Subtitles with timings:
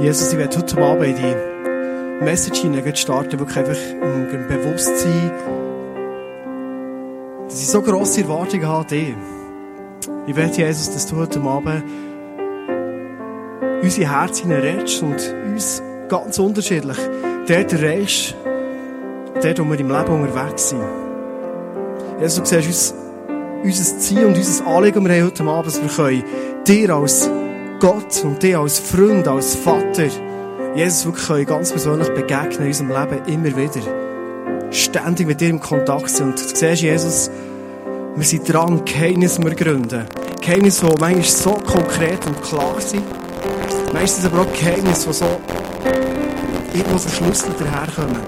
[0.00, 5.30] Jesus, ich werde heute Abend die Message hinein starten, wirklich einfach im Bewusstsein,
[7.44, 9.14] dass ich so grosse Erwartungen habe.
[10.26, 11.84] Ich werde, Jesus, dass du heute Abend
[13.82, 16.96] unsere Herzen redest und uns ganz unterschiedlich
[17.46, 18.34] dort erreichst,
[19.42, 20.80] dort, wo wir im Leben unterwegs sind.
[22.20, 22.94] Jesus, du siehst uns,
[23.62, 26.24] unser Ziel und unser Anliegen, wir haben heute Abend, dass wir können
[26.66, 27.30] dir als
[27.80, 30.06] Gott und dir als Freund, als Vater,
[30.74, 34.70] Jesus wirklich können ganz persönlich begegnen in unserem Leben immer wieder.
[34.70, 36.26] Ständig mit dir im Kontakt sind.
[36.26, 37.30] Und du siehst, Jesus,
[38.14, 40.04] wir sind dran, Geheimnisse zu gründen.
[40.42, 43.02] Geheimnisse, die manchmal so konkret und klar sind.
[43.94, 45.40] Meistens aber auch Geheimnisse, die so
[46.74, 48.20] irgendwo verschlüsselt daherkommen.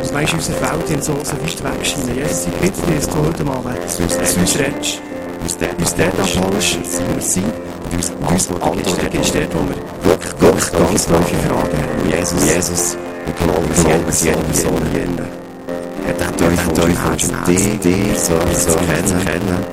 [0.00, 2.14] Und manchmal unsere Welt so, so weit wegscheinen.
[2.14, 4.16] Jesus, ich bitte dir, dass du heute Abend zu uns
[4.56, 5.02] redest.
[5.42, 7.69] Uns dort abholst, wo wir sind.
[7.90, 12.10] Und uns Antworten dort, wo wir wirklich, wirklich ganz tiefe Fragen haben.
[12.10, 13.68] Jesus, Jesus, wir glauben,
[14.06, 15.40] dass jede Person hier
[16.26, 19.64] hat euch Teufel dich, dir so, so kennen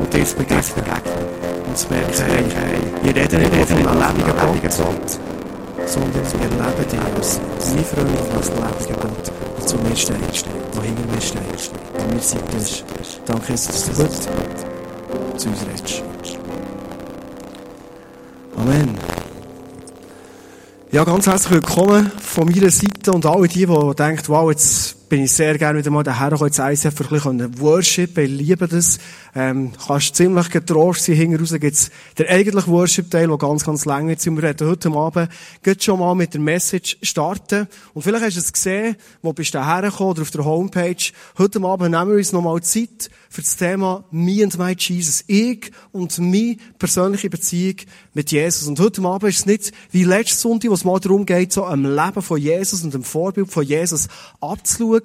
[0.00, 0.62] und dir zu begegnen.
[1.66, 5.18] Und zu merken, hey, hey, wir reden nicht von einem lebendigen Gott,
[5.86, 7.40] sondern wir erleben dich als
[7.74, 10.44] mein Freund, als lebendigen Gott, zu mir steht,
[10.74, 12.84] der hinter mir steht, der mir Seite ist.
[13.26, 14.10] Danke, dass du gut
[15.36, 16.31] zu uns redest.
[18.56, 18.98] Amen.
[20.90, 25.24] Ja, ganz herzlich willkommen von meiner Seite und alle die, die denken, wow, jetzt bin
[25.24, 28.98] ich sehr gerne wieder mal daher jetzt ICF für ein bisschen Worship, ich liebe das.
[29.34, 34.08] Ähm, kannst ziemlich getrost sein, hinten raus gibt's der eigentliche Worship-Teil, der ganz, ganz lang
[34.08, 34.36] wird sein.
[34.36, 35.28] Wir werden heute Abend
[35.62, 37.68] geht schon mal mit der Message starten.
[37.92, 41.12] Und vielleicht hast du es gesehen, wo bist du daher gekommen oder auf der Homepage.
[41.36, 45.24] Heute Abend nehmen wir uns nochmal Zeit für das Thema Me and My Jesus.
[45.26, 47.76] Ich und meine persönliche Beziehung
[48.14, 48.66] mit Jesus.
[48.66, 51.66] Und heute Abend ist es nicht wie letzte Sonntag, wo es mal darum geht, so
[51.66, 54.08] am Leben von Jesus und dem Vorbild von Jesus
[54.40, 55.01] abzuschauen.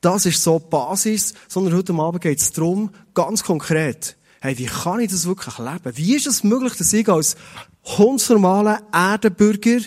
[0.00, 4.66] Das ist so die Basis, sondern heute Abend geht es darum, ganz konkret, hey, wie
[4.66, 5.96] kann ich das wirklich leben?
[5.96, 7.36] Wie ist es möglich, dass ich als
[7.84, 9.80] hundsnormaler Erdenbürger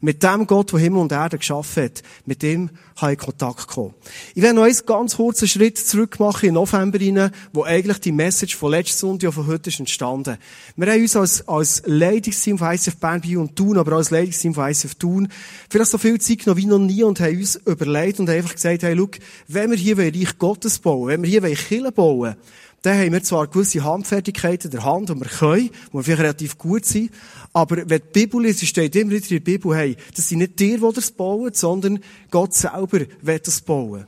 [0.00, 3.94] mit dem Gott, der Himmel und Erde geschaffen hat, mit dem kann ich Kontakt kommen.
[4.34, 8.12] Ich werde noch einen ganz kurzen Schritt zurück machen in November rein, wo eigentlich die
[8.12, 10.36] Message von letzten Sonntag von heute ist entstanden.
[10.76, 14.54] Wir haben uns als, als Leitungsteam von ICF Bern Bio und Thun, aber als Leitungsteam
[14.54, 15.28] von ICF Thun,
[15.68, 18.82] vielleicht so viel Zeit genommen wie noch nie und haben uns überlegt und einfach gesagt,
[18.82, 22.36] hey, look, wenn wir hier Reich Gottes bauen, wenn wir hier Kirche bauen,
[22.82, 26.58] dann haben wir zwar gewisse Handfertigkeiten der Hand, die wir können, wo wir vielleicht relativ
[26.58, 27.10] gut sind,
[27.52, 30.58] aber wenn die Bibel ist, steht immer wieder in der Bibel, hey, das sind nicht
[30.58, 32.00] dir, die das bauen, sondern
[32.30, 34.06] Gott selber wird das bauen.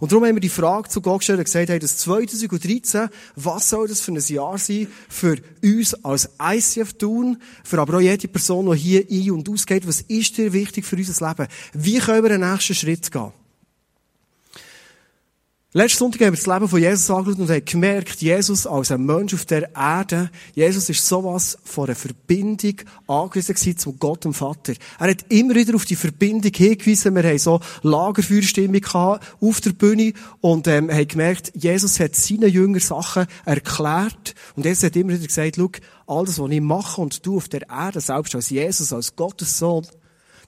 [0.00, 3.68] Und darum haben wir die Frage zu Gott gestellt und gesagt, hey, das 2013, was
[3.68, 8.28] soll das für ein Jahr sein für uns als ICF tun, für aber auch jede
[8.28, 11.48] Person, die hier ein- und ausgeht, was ist dir wichtig für unser Leben?
[11.74, 13.32] Wie können wir den nächsten Schritt gehen?
[15.74, 19.06] Letzten Sonntag haben wir das Leben von Jesus angeschaut und haben gemerkt, Jesus als ein
[19.06, 22.74] Mensch auf der Erde, Jesus ist sowas von einer Verbindung
[23.06, 24.74] angewiesen gewesen zum Gott dem Vater.
[24.98, 27.14] Er hat immer wieder auf die Verbindung hingewiesen.
[27.14, 30.12] Wir haben so Lagerfeuerstimmung auf der Bühne
[30.42, 35.26] und ähm, haben gemerkt, Jesus hat seinen Jüngern Sachen erklärt und Jesus hat immer wieder
[35.26, 35.70] gesagt, schau,
[36.06, 39.86] alles, was ich mache und du auf der Erde, selbst als Jesus, als Gottes Sohn,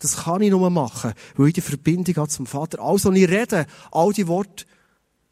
[0.00, 2.82] das kann ich nur machen, weil ich die Verbindung habe zum Vater.
[2.82, 4.66] Also, ich rede, all die Worte,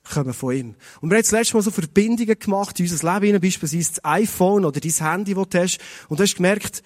[0.05, 0.75] kommen von ihm.
[1.01, 4.65] Und wir haben das letzte Mal so Verbindungen gemacht in unser Leben, beispielsweise das iPhone
[4.65, 5.79] oder dein Handy, das du hast.
[6.09, 6.83] Und du hast gemerkt,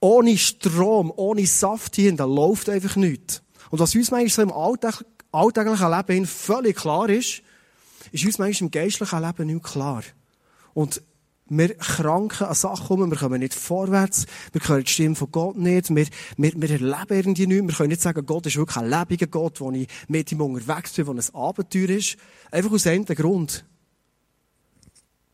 [0.00, 3.42] ohne Strom, ohne Saft hier, da läuft einfach nichts.
[3.70, 4.52] Und was uns manchmal so im
[5.32, 7.42] alltäglichen Leben völlig klar ist,
[8.10, 10.02] ist uns manchmal im geistlichen Leben nicht klar.
[10.74, 11.02] Und
[11.54, 15.56] wir kranken an Sachen um, wir kommen nicht vorwärts, wir können die Stimme von Gott
[15.56, 16.06] nicht, wir,
[16.38, 19.60] wir, wir erleben irgendwie nichts, wir können nicht sagen, Gott ist wirklich ein lebendiger Gott,
[19.60, 22.16] wo ich mit ihm unterwegs bin, wo ein Abenteuer ist.
[22.50, 23.66] Einfach aus einem Grund.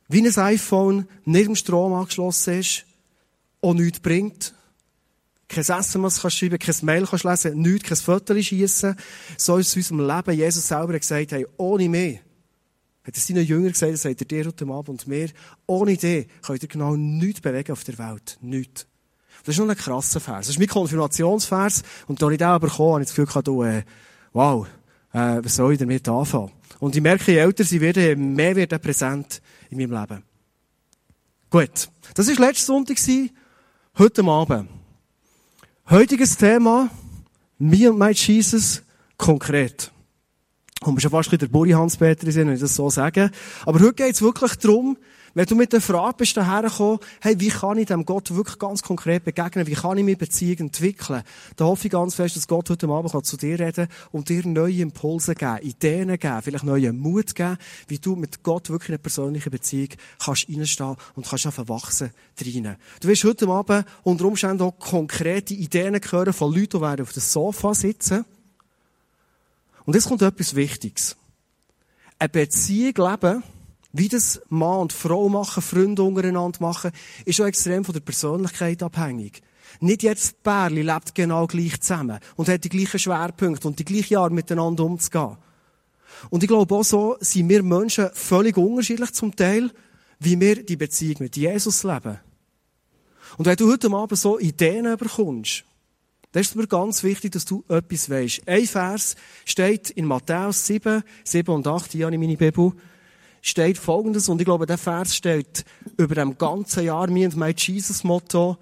[0.08, 2.84] Wie ein iPhone nicht im Strom angeschlossen ist
[3.60, 4.54] und nichts bringt,
[5.48, 8.96] kein SMS kannst schreiben, kein Mail kannst lesen, nichts, kein Foto schiessen,
[9.36, 10.36] so ist es in unserem Leben.
[10.36, 12.20] Jesus selber hat gesagt, hey, ohne mich
[13.08, 15.30] hat er seinen Jüngern gesagt, das sagt er dir heute Abend und mir,
[15.66, 18.38] ohne dich könnt ihr genau nichts bewegen auf der Welt.
[18.42, 18.86] Nichts.
[19.44, 20.46] Das ist noch ein krasser Vers.
[20.46, 21.82] Das ist mein Konfirmationsvers.
[22.06, 23.82] Und da ich den bekommen habe ich das Gefühl gehabt, äh,
[24.34, 24.66] wow,
[25.14, 26.52] äh, was soll ich damit anfangen?
[26.80, 29.40] Und ich merke, je älter sie werden, mehr wird er präsent
[29.70, 30.22] in meinem Leben.
[31.48, 31.88] Gut.
[32.12, 32.98] Das war letzten Sonntag,
[33.96, 34.68] heute Abend.
[35.88, 36.90] Heutiges Thema,
[37.58, 38.82] Me and my Jesus,
[39.16, 39.90] konkret.
[40.84, 43.30] Und schon fast der Buri Hans-Peter sind, wenn ich das so sage.
[43.66, 44.96] Aber heute geht es wirklich darum,
[45.34, 48.58] Wenn du mit der Frage bist daher gekommen, hey, wie kann ich dem Gott wirklich
[48.58, 49.68] ganz konkret begegnen?
[49.68, 51.22] Wie kann ich meine Beziehung entwickeln?
[51.54, 54.44] Da hoffe ich ganz fest, dass Gott heute Abend zu dir reden kann und dir
[54.46, 58.98] neue Impulse geben, Ideen geben, vielleicht neuen Mut geben, wie du mit Gott wirklich eine
[58.98, 62.76] persönliche Beziehung kannst reinstehen und kannst einfach wachsen drinnen.
[63.00, 67.22] Du wirst heute Abend unter Umständen auch konkrete Ideen hören von Leuten, die auf dem
[67.22, 68.24] Sofa sitzen.
[69.88, 71.16] Und jetzt kommt etwas Wichtiges.
[72.18, 73.42] Eine Beziehung leben,
[73.94, 76.90] wie das Mann und Frau machen, Freunde untereinander machen,
[77.24, 79.40] ist auch extrem von der Persönlichkeit abhängig.
[79.80, 84.18] Nicht jedes Pärchen lebt genau gleich zusammen und hat die gleichen Schwerpunkte und die gleiche
[84.18, 85.38] Art miteinander umzugehen.
[86.28, 89.70] Und ich glaube auch so sind wir Menschen völlig unterschiedlich zum Teil,
[90.20, 92.20] wie wir die Beziehung mit Jesus leben.
[93.38, 95.64] Und wenn du heute Abend so Ideen bekommst,
[96.32, 98.42] dann ist mir ganz wichtig, dass du etwas weisst.
[98.46, 102.72] Ein Vers steht in Matthäus 7, 7 und 8, hier habe meine Bibel,
[103.40, 105.64] steht Folgendes, und ich glaube, der Vers steht
[105.96, 108.58] über dem ganzen Jahr, mir und mein Jesus-Motto,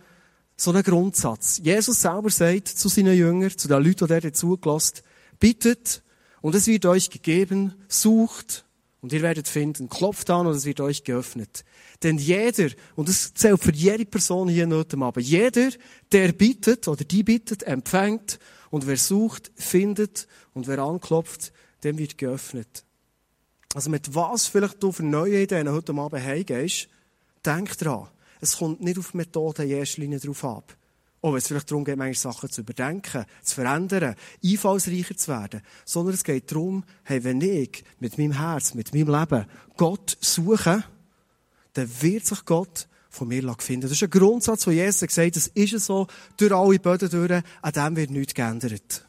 [0.57, 1.61] so einen Grundsatz.
[1.63, 5.01] Jesus selber sagt zu seinen Jüngern, zu den Leuten, die er zugelassen
[5.39, 6.03] bittet,
[6.41, 8.65] und es wird euch gegeben, sucht,
[9.01, 11.65] und ihr werdet finden, klopft an, und es wird euch geöffnet.
[12.03, 15.71] Denn jeder, und das zählt für jede Person hier heute Abend, jeder,
[16.13, 18.39] der bittet, oder die bittet, empfängt,
[18.71, 21.53] und wer sucht, findet, und wer anklopft,
[21.85, 22.85] dem wird geöffnet.
[23.75, 26.89] Also mit was vielleicht du für neue Ideen heute Abend heimgehst,
[27.45, 28.09] denk dran.
[28.41, 30.77] Es kommt nicht auf Methoden in erster Linie drauf ab.
[31.27, 34.15] Auch wenn es vielleicht darum geht, manche Sachen zu überdenken, zu verändern,
[34.45, 35.61] einfallsreicher zu werden.
[35.85, 39.47] Sondern es geht darum, hey, wenn ich mit meinem Herz, mit meinem Leben
[39.77, 40.85] Gott suche,
[41.73, 43.89] dann wird sich Gott von mir finden.
[43.89, 46.07] Das ist ein Grundsatz, wo Jesus gesagt hat, das ist so,
[46.37, 49.06] durch alle Böden durch, an dem wird nichts geändert.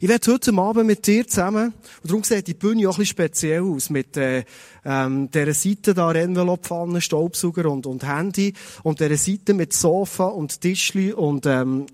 [0.00, 1.72] Ich werde heute Abend mit dir zusammen,
[2.02, 4.44] und darum sieht die Bühne auch ein bisschen speziell aus, mit äh,
[4.84, 10.60] ähm, dieser Seite da, Envelope-Pfanne, Staubsauger und, und Handy, und dieser Seite mit Sofa und
[10.60, 11.86] Tischli und ähm,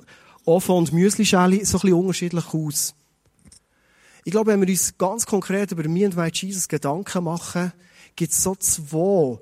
[0.45, 2.95] Ofen und Müslischäli so ein bisschen unterschiedlich aus.
[4.25, 7.73] Ich glaube, wenn wir uns ganz konkret über mir und mein Jesus Gedanken machen,
[8.17, 9.39] gibt es so zwei,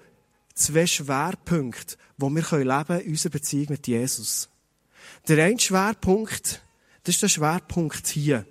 [0.55, 4.49] zwei Schwerpunkte, wo wir leben können in unserer Beziehung mit Jesus.
[5.29, 6.61] Der eine Schwerpunkt
[7.05, 8.47] das ist der Schwerpunkt hier.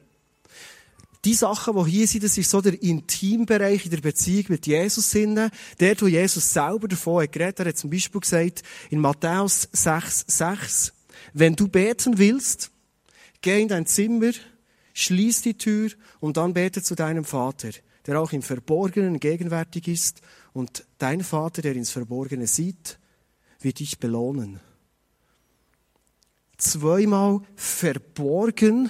[1.25, 5.09] Die Sachen, die hier sind, das ist so der Intimbereich in der Beziehung mit Jesus
[5.09, 5.51] sinne.
[5.79, 7.59] Der, wo Jesus selber davon hat geredet.
[7.61, 10.93] Er hat zum Beispiel gesagt, in Matthäus 6, 6,
[11.33, 12.71] wenn du beten willst,
[13.41, 14.31] geh in dein Zimmer,
[14.93, 17.69] schließ die Tür und dann bete zu deinem Vater,
[18.05, 20.21] der auch im Verborgenen gegenwärtig ist
[20.51, 22.99] und dein Vater, der ins Verborgene sieht,
[23.61, 24.59] wird dich belohnen
[26.63, 28.89] zweimal verborgen.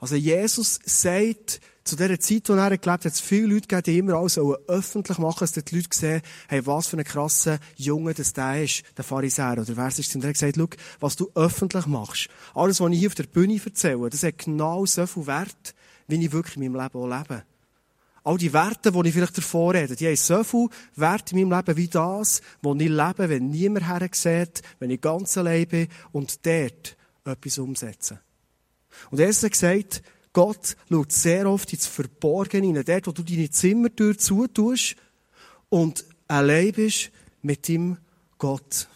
[0.00, 3.98] Also Jesus sagt, zu dieser Zeit, in er gelebt hat, es viele Leute gegeben, die
[3.98, 8.34] immer alles öffentlich machen, dass die Leute sehen, hey, was für ein krasser Junge das
[8.34, 9.52] der ist, der Pharisäer.
[9.52, 10.68] Oder wer ist, er hat gesagt, schau,
[11.00, 12.28] was du öffentlich machst.
[12.54, 15.74] Alles, was ich hier auf der Bühne erzähle, das hat genau so viel Wert,
[16.08, 17.42] wie ich wirklich in meinem Leben auch lebe.
[18.22, 21.56] All die Werte, die ich vielleicht davor rede, die haben so viel Wert in meinem
[21.56, 25.88] Leben wie das, was ich lebe, wenn niemand her sieht, wenn ich ganz allein bin
[26.12, 26.97] und dort
[27.28, 28.18] etwas umsetzen.
[29.10, 30.02] Und er hat gesagt,
[30.32, 34.96] Gott schaut sehr oft ins Verborgene hinein, dort, wo du deine Zimmertür zutust
[35.68, 37.10] und allein bist
[37.42, 37.96] mit dem
[38.38, 38.88] Gott.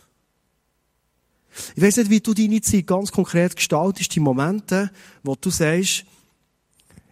[1.75, 4.91] Ich weiß nicht, wie du deine Zeit ganz konkret gestaltest, die Momente,
[5.23, 6.05] wo du sagst,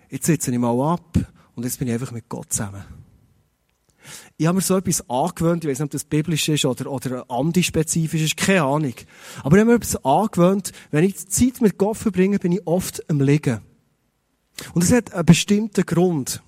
[0.09, 1.19] jetzt sitze ich mal ab
[1.55, 3.00] und jetzt bin ich einfach mit Gott zusammen
[4.41, 7.31] ich habe mir so etwas angewöhnt, ich weiß nicht, ob das biblisch ist oder, oder
[7.31, 8.95] antispezifisch ist, keine Ahnung.
[9.45, 13.09] Aber ich habe mir etwas angewöhnt, wenn ich Zeit mit Gott verbringe, bin ich oft
[13.11, 13.61] am Liegen.
[14.73, 16.43] Und es hat einen bestimmten Grund.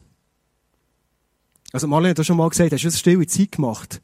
[1.71, 4.01] Also Marlene hat schon mal gesagt, hast du eine stille Zeit gemacht?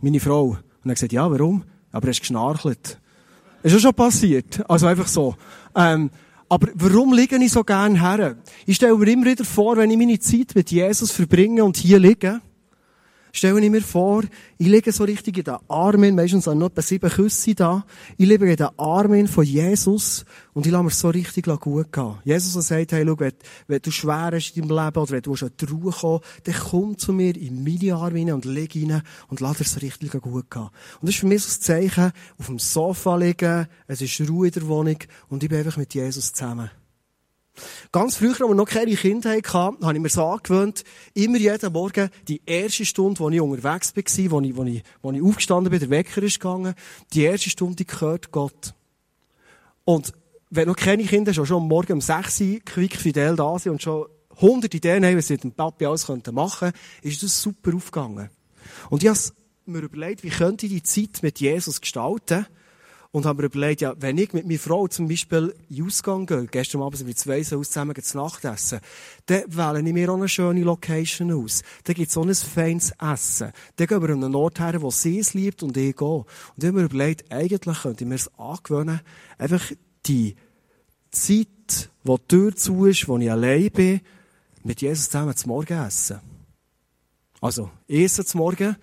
[0.00, 0.44] Meine Frau.
[0.46, 1.64] Und er hat gesagt, ja, warum?
[1.92, 2.98] Aber er ist geschnarchelt.
[3.62, 4.64] Ist ja schon passiert.
[4.70, 5.36] Also einfach so.
[5.76, 6.08] Ähm,
[6.48, 8.38] aber warum liege ich so gern her?
[8.64, 11.98] Ich stelle mir immer wieder vor, wenn ich meine Zeit mit Jesus verbringe und hier
[11.98, 12.40] liege,
[13.32, 14.22] stelle ich mir vor,
[14.58, 17.84] ich liege so richtig in den Armen, meistens sind noch etwa sieben Küsse da,
[18.16, 22.14] ich liege in den Armen von Jesus und ich lasse mir so richtig gut gehen.
[22.24, 23.32] Jesus sagt, hey, schau, wenn,
[23.66, 26.54] wenn du schwer bist in deinem Leben oder wenn du schon die Ruhe kommen dann
[26.54, 30.50] komm zu mir in meine Arme und leg rein und lass dir so richtig gut
[30.50, 30.62] gehen.
[30.62, 34.48] Und das ist für mich so ein Zeichen, auf dem Sofa liegen, es ist Ruhe
[34.48, 36.70] in der Wohnung und ich bin einfach mit Jesus zusammen.
[37.92, 40.84] Ganz früher, als wir noch keine Kinder hatten, habe ich mir so angewöhnt,
[41.14, 45.12] immer jeden Morgen die erste Stunde, wo ich unterwegs war, wo ich, wo ich, wo
[45.12, 46.74] ich aufgestanden bin, der Wecker ist gegangen,
[47.12, 48.74] die erste Stunde, gehört Gott.
[49.84, 50.12] Und
[50.50, 53.82] wenn noch keine Kinder schon, schon morgen um 6 Uhr quick fidel da sind und
[53.82, 54.06] schon
[54.40, 56.72] hunderte Ideen haben, was sie mit dem Papi alles machen könnten,
[57.02, 58.30] ist das super aufgegangen.
[58.90, 59.18] Und ich habe
[59.66, 62.46] mir überlegt, wie könnte ich die Zeit mit Jesus gestalten?
[63.10, 66.46] Und habe mir überlegt, ja, wenn ich mit meiner Frau zum Beispiel in Ausgang gehe,
[66.46, 68.80] gestern Abend sind wir zwei so zusammen zu Nacht essen,
[69.26, 71.62] dann wähle ich mir auch eine schöne Location aus.
[71.84, 73.52] Dann gibt es auch ein feines Essen.
[73.76, 76.06] Dann gehen wir an einen Ort her, wo sie es liebt und ich gehe.
[76.06, 76.26] Und
[76.58, 79.00] ich habe mir überlegt, eigentlich könnte ich mir es angewöhnen,
[79.38, 79.72] einfach
[80.04, 80.36] die
[81.10, 84.00] Zeit, wo die Tür zu ist, wo ich allein bin,
[84.64, 86.20] mit Jesus zusammen zum Morgen essen.
[87.40, 88.76] Also, essen zum Morgen,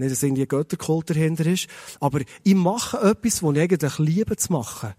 [0.00, 1.68] nicht, dass irgendwie ein Götterkult dahinter ist.
[2.00, 4.94] Aber ich mache etwas, was ich eigentlich liebe zu machen.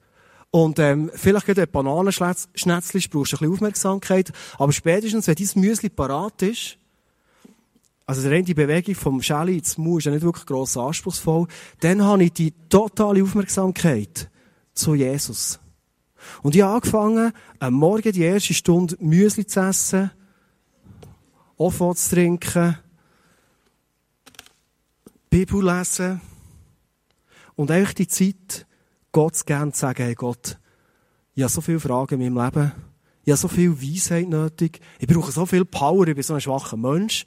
[0.52, 4.32] Und ähm, vielleicht gerade ein Bananenschnetzli brauchst du ein bisschen Aufmerksamkeit.
[4.58, 6.78] Aber spätestens, wenn dein Müsli parat ist,
[8.06, 11.48] also die die Bewegung vom Schäli ins Mu ist ja nicht wirklich gross anspruchsvoll,
[11.80, 14.30] dann habe ich die totale Aufmerksamkeit
[14.74, 15.60] zu Jesus.
[16.44, 20.12] Und ich habe angefangen, am Morgen die erste Stunde Müsli zu essen,
[21.56, 22.78] Offo zu trinken,
[25.46, 26.22] Bibel lesen
[27.56, 28.68] und eigentlich die Zeit,
[29.12, 30.60] Gott zu gern zu sagen, hey Gott,
[31.34, 32.72] ich habe so viele Fragen in meinem Leben,
[33.24, 36.42] ich habe so viel Weisheit nötig, ich brauche so viel Power, ich bin so ein
[36.42, 37.26] schwacher Mensch.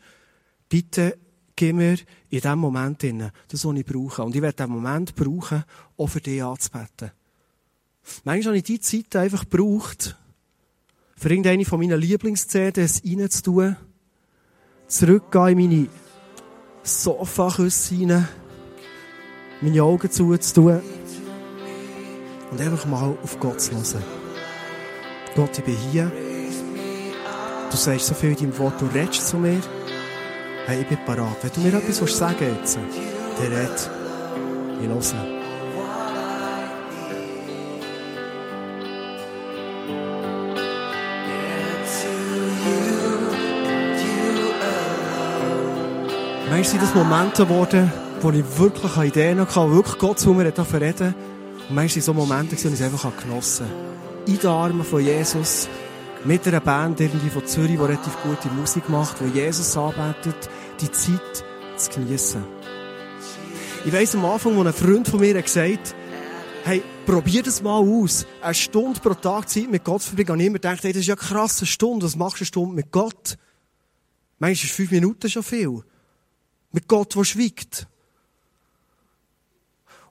[0.69, 1.19] Bitte
[1.57, 1.99] gib mir
[2.31, 4.23] in diesem Moment das, was ich brauche.
[4.23, 5.65] Und ich werde diesen Moment brauchen,
[5.97, 7.11] auch für dich anzubeten.
[8.23, 10.17] Manchmal habe ich diese Zeit einfach gebraucht,
[11.17, 13.77] für irgendeine von meinen Lieblings-CDs reinzutun,
[14.87, 15.89] zurückgehen in meine
[16.85, 18.29] Sofaküsse rein,
[19.63, 20.83] meine Augen zuzutun
[22.51, 24.05] und einfach mal auf Gott zu hören.
[25.35, 26.13] Gott, ich bin hier.
[27.71, 29.61] Du sagst so viel in deinem Wort, du redest zu mir.
[30.67, 31.37] Hey, ich bin parat.
[31.43, 33.91] Wenn du mir etwas sagen willst, dann red.
[34.81, 35.34] Ich höre.
[46.65, 47.93] Manchmal sind das Momente geworden,
[48.23, 51.15] wo ich wirklich Ideen hatte, wirklich Gott zu mir reden
[51.69, 54.31] Und manchmal sind so Momente, wo ich es einfach genossen habe.
[54.31, 55.69] In den Armen von Jesus,
[56.25, 60.37] mit einer Band irgendwie von Zürich, die relativ gute Musik macht, wo Jesus arbeitet,
[60.81, 61.45] die Zeit
[61.77, 62.43] zu geniessen.
[63.85, 65.95] Ich weiss am Anfang, als ein Freund von mir gesagt hat,
[66.65, 68.25] hey, probier das mal aus.
[68.41, 70.31] Eine Stunde pro Tag Zeit mit Gott zu verbringen.
[70.31, 72.07] Und ich gedacht, hey, das ist ja eine Stunde.
[72.07, 73.37] Was machst du eine Stunde mit Gott?
[74.39, 75.85] Meinst du, fünf Minuten schon viel?
[76.75, 77.87] Mit Gott, der schweigt.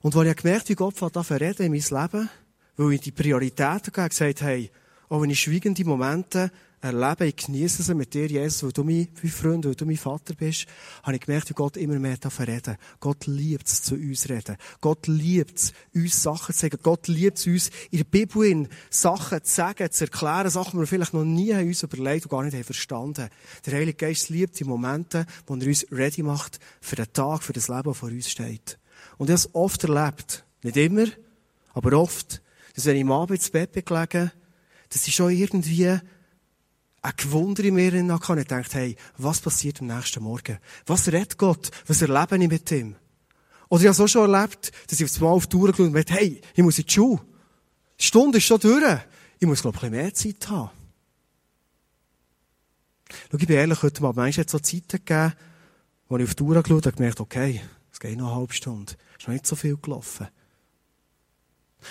[0.00, 2.30] Und als ich gemerkt wie Gott da reden in mein Leben,
[2.78, 4.70] weil ich die Prioritäten gegeben gesagt hey,
[5.10, 6.50] auch wenn ich schweigende Momente
[6.84, 10.34] erlebe, ich genieße sie mit dir, Jesus, weil du mein Freund, weil du mein Vater
[10.34, 10.66] bist,
[11.02, 12.76] habe ich gemerkt, wie Gott immer mehr davon reden.
[13.00, 14.56] Gott liebt es, zu uns reden.
[14.80, 16.78] Gott liebt es, uns Sachen zu sagen.
[16.82, 20.86] Gott liebt es, uns in der Bibel Sachen zu sagen, zu erklären, Sachen, die wir
[20.86, 23.28] vielleicht noch nie haben uns überlegt und gar nicht haben verstanden.
[23.64, 27.52] Der Heilige Geist liebt die Momente, wo er uns ready macht für den Tag, für
[27.52, 28.78] das Leben, das vor uns steht.
[29.16, 30.44] Und ich habe es oft erlebt.
[30.62, 31.06] Nicht immer,
[31.72, 32.42] aber oft.
[32.74, 34.32] Dass wenn ich am Abend ins Bett bin gelegen,
[34.90, 35.98] dass ich schon irgendwie
[37.04, 37.92] ein Gewunder in mir.
[37.92, 40.58] Und ich dachte, hey, was passiert am nächsten Morgen?
[40.86, 41.70] Was redet Gott?
[41.86, 42.96] Was erlebe ich mit ihm?
[43.68, 46.14] Oder ich habe so schon erlebt, dass ich auf Mal auf die Tour geschaut dachte,
[46.14, 47.20] hey, ich muss in die Schule.
[48.00, 49.00] Die Stunde ist schon durch.
[49.38, 50.70] Ich muss, glaube ich, ein mehr Zeit haben.
[53.30, 55.34] Schau, ich bin ehrlich, heute Mal, manchmal hat es so Zeiten gegeben,
[56.08, 57.60] wo ich auf die Tour geschaut habe und gemerkt, okay,
[57.92, 58.94] es geht noch eine halbe Stunde.
[59.12, 60.28] Es ist noch nicht so viel gelaufen.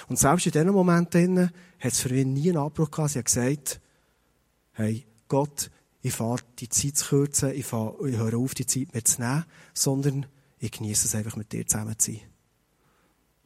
[0.08, 3.12] Und selbst in diesen Momenten hat es für mich nie einen Abbruch gehabt.
[3.12, 3.80] Sie hat gesagt,
[4.74, 8.94] hey, Gott, ich fahre die Zeit zu kürzen, ich, fahre, ich höre auf, die Zeit
[8.94, 10.26] mehr zu nehmen, sondern
[10.60, 12.22] ich genieße es einfach mit dir zusammen zu sein.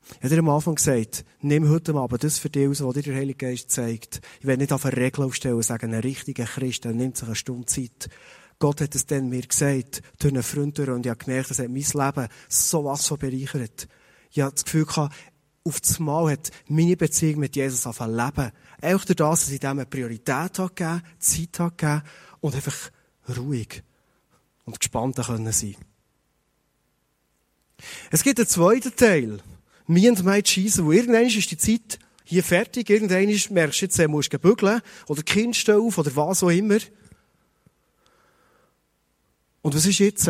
[0.09, 3.03] Ich habe dir am Anfang gesagt, nimm heute Abend das für dich aus, was dir
[3.03, 4.21] der Heilige Geist zeigt.
[4.39, 7.27] Ich werde nicht auf eine Regel aufstellen und sagen, ein richtiger Christ, der nimmt sich
[7.27, 8.09] eine Stunde Zeit.
[8.59, 11.69] Gott hat es dann mir gesagt, durch einen Freund und ich habe gemerkt, das hat
[11.69, 13.87] mein Leben so was von bereichert.
[14.31, 15.15] Ich habe das Gefühl gehabt,
[15.63, 18.51] auf das Mal hat meine Beziehung mit Jesus angefangen leben.
[18.81, 22.03] Auch durch das, dass ich dem eine Priorität hat gegeben, Zeit hat gegeben
[22.41, 22.91] und einfach
[23.37, 23.83] ruhig
[24.65, 25.75] und gespannt können sein.
[28.11, 29.39] Es gibt einen zweiten Teil.
[29.87, 33.97] Me and my Jesus, wo irgendwann ist die Zeit hier fertig, irgendwann merkst du jetzt,
[33.97, 36.79] du musst bügeln oder Kind stehen auf oder was auch immer.
[39.61, 40.29] Und was ist jetzt?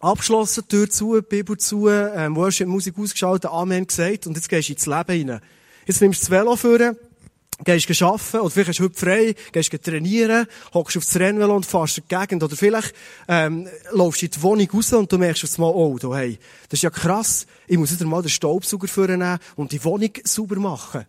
[0.00, 4.72] Abgeschlossen, Tür zu, Bibel zu, ähm, Worship, Musik ausgeschaltet, Amen gesagt und jetzt gehst du
[4.74, 5.40] ins Leben rein.
[5.90, 6.78] Jetzt nimmst du das Velo vor,
[7.64, 11.96] gehst arbeiten, oder vielleicht hast du heute frei, gehst trainieren, hockst aufs Rennvelo und fährst
[11.96, 12.94] die Gegend, oder vielleicht,
[13.26, 16.78] ähm, laufst in die Wohnung raus und du merkst jetzt mal, oh, du, hey, das
[16.78, 21.06] ist ja krass, ich muss wieder mal den Staubsauger vornehmen und die Wohnung sauber machen.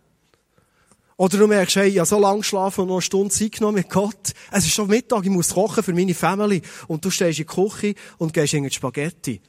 [1.16, 3.76] Oder du merkst, hey, ich habe so lange geschlafen und noch eine Stunde Zeit genommen
[3.76, 4.32] mit Gott.
[4.50, 6.60] Es ist schon Mittag, ich muss kochen für meine Family.
[6.88, 9.40] Und du stehst in die Küche und gehst in die Spaghetti.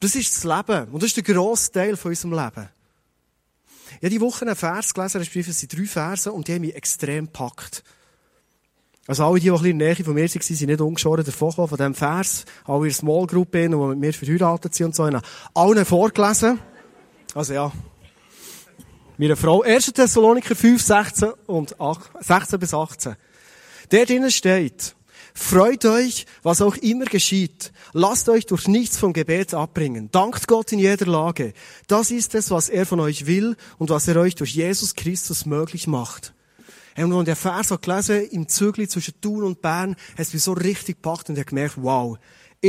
[0.00, 0.88] Das ist das Leben.
[0.88, 2.70] Und das ist der grosse Teil von unserem Leben.
[3.98, 6.60] Ich habe die Woche einen Vers gelesen, respektive es sind drei Verse, und die haben
[6.62, 7.82] mich extrem gepackt.
[9.06, 11.68] Also alle, die, die ein bisschen in von mir waren, sind nicht ungeschoren davon von
[11.68, 12.44] diesem Vers.
[12.64, 15.06] Alle in der Small Group, die mit mir verheiratet sind und so.
[15.06, 15.16] Ich
[15.54, 16.58] allen vorgelesen.
[17.34, 17.72] Also ja.
[19.16, 19.62] Meine Frau.
[19.62, 19.92] 1.
[19.92, 23.16] Thessaloniker 5, 16 und 8, 16 bis 18.
[23.92, 24.95] Der drinnen steht,
[25.38, 27.70] Freut euch, was auch immer geschieht.
[27.92, 30.08] Lasst euch durch nichts vom Gebet abbringen.
[30.10, 31.52] Dankt Gott in jeder Lage.
[31.88, 35.44] Das ist es, was er von euch will und was er euch durch Jesus Christus
[35.44, 36.32] möglich macht.
[36.96, 40.42] Und als der Vers hat gelesen, im Zügel zwischen Thun und Bern, hat es mich
[40.42, 42.18] so richtig gepackt und ich habe gemerkt, wow,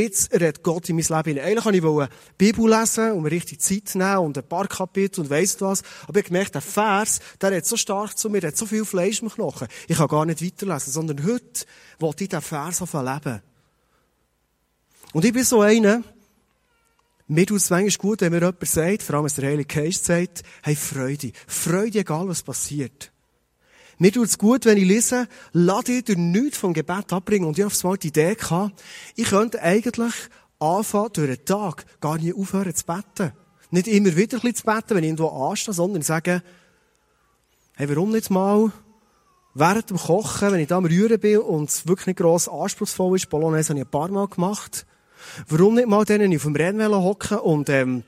[0.02, 1.40] jetzt redet Gott in mein Leben.
[1.40, 5.30] Eigentlich wollte ich Bibel lesen und mir richtig Zeit nehmen und ein paar Kapitel und
[5.30, 5.84] weiss was.
[6.04, 8.66] Aber ich habe gemerkt, der Vers, der redet so stark zu mir, der hat so
[8.66, 9.68] viel Fleisch im Knochen.
[9.88, 11.66] Ich kann gar nicht weiterlesen, sondern heute
[12.00, 13.42] wollte ich diesen Vers auf leben.
[15.14, 16.04] Und ich bin so einer,
[17.28, 20.06] mir tut es manchmal gut, wenn mir jemand sagt, vor allem wenn der Heilige Geist
[20.06, 21.32] sagt, hey, Freude.
[21.46, 23.12] Freude, egal was passiert.
[24.00, 27.48] Mir tut es gut, wenn ich lese, lass dich durch nichts vom Gebet abbringen.
[27.48, 28.84] Und ich habe einmal die Idee gehabt,
[29.16, 30.14] ich könnte eigentlich
[30.60, 33.34] anfangen, durch den Tag gar nicht aufhören zu beten.
[33.72, 36.42] Nicht immer wieder ein bisschen zu beten, wenn ich irgendwo anstehe, sondern sagen,
[37.76, 38.72] hey, warum nicht mal
[39.56, 43.16] während dem Kochen, wenn ich da am Rühren bin und es wirklich nicht gross anspruchsvoll
[43.16, 44.86] ist, Bolognese habe ich ein paar Mal gemacht,
[45.48, 48.04] warum nicht mal denen auf dem Rennvelo hocken und, ähm,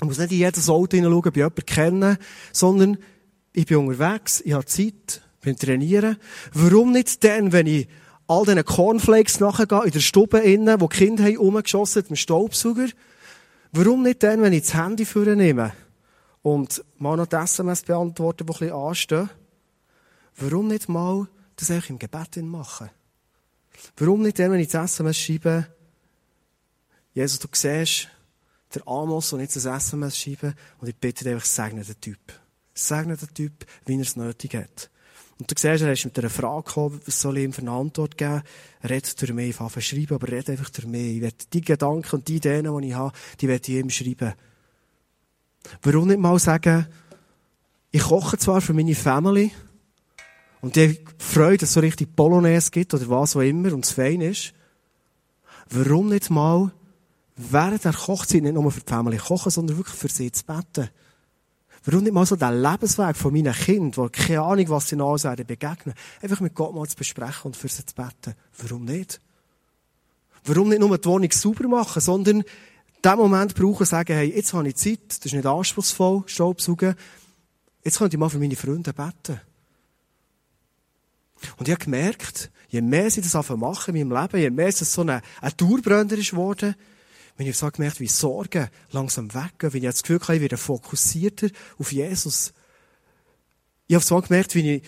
[0.00, 2.18] ich muss nicht in jedes Auto hineinschauen, ob ich jemanden kenne,
[2.52, 2.98] sondern
[3.52, 6.16] ich bin unterwegs, ich habe Zeit, bin trainieren.
[6.52, 7.88] Warum nicht dann, wenn ich
[8.26, 12.88] all diesen Cornflakes nachgehe, in der Stube innen, wo die Kinder haben rumgeschossen mit Staubsauger?
[13.72, 15.72] Warum nicht dann, wenn ich das Handy nehme
[16.42, 19.30] und mal noch die SMS beantworten, die ein bisschen anstehen?
[20.36, 22.90] Warum nicht mal das eigentlich im Gebet machen?
[23.96, 25.66] Warum nicht dann, wenn ich das SMS schreibe,
[27.12, 28.08] Jesus, du siehst,
[28.74, 32.39] der Amos und jetzt das SMS schreiben und ich bitte dich einfach, segne den Typ.
[32.80, 34.90] Segne den Typ, wie er es nötig hat.
[35.38, 37.70] Und du siehst, er ist mit einer Frage gekommen, was soll ich ihm für eine
[37.70, 38.42] Antwort geben?
[38.86, 41.16] Redet durch mich, ich schreiben, aber er redet einfach durch mich.
[41.16, 44.34] Ich werde die Gedanken und die Ideen, die ich habe, die werde ich ihm schreiben.
[45.82, 46.86] Warum nicht mal sagen,
[47.90, 49.50] ich koche zwar für meine Family,
[50.60, 53.92] und die Freude, dass es so richtig Polonaise gibt, oder was auch immer, und es
[53.92, 54.52] fein ist.
[55.70, 56.70] Warum nicht mal
[57.36, 60.90] während der Kochzeit nicht nur für die Family kochen, sondern wirklich für sie zu beten?
[61.84, 65.22] Warum nicht mal so den Lebensweg von meinen Kindern, die keine Ahnung, was sie noch
[65.24, 68.34] werden, begegnen, einfach mit Gott mal zu besprechen und für sie zu beten?
[68.58, 69.20] Warum nicht?
[70.44, 72.44] Warum nicht nur die Wohnung sauber machen, sondern
[73.04, 76.94] den Moment brauchen, sagen, hey, jetzt habe ich Zeit, das ist nicht anspruchsvoll, Staubsaugen,
[77.82, 79.40] jetzt könnte ich mal für meine Freunde beten.
[81.56, 84.78] Und ich habe gemerkt, je mehr sie das machen in meinem Leben, je mehr es
[84.80, 86.74] so ein, ein Dauerbrenner ist geworden,
[87.36, 90.56] wenn ich so gemerkt, wie Sorgen langsam weggehen, wenn ich das Gefühl habe, ich werde
[90.56, 92.52] fokussierter auf Jesus.
[93.86, 94.82] Ich habe so gemerkt, wie ich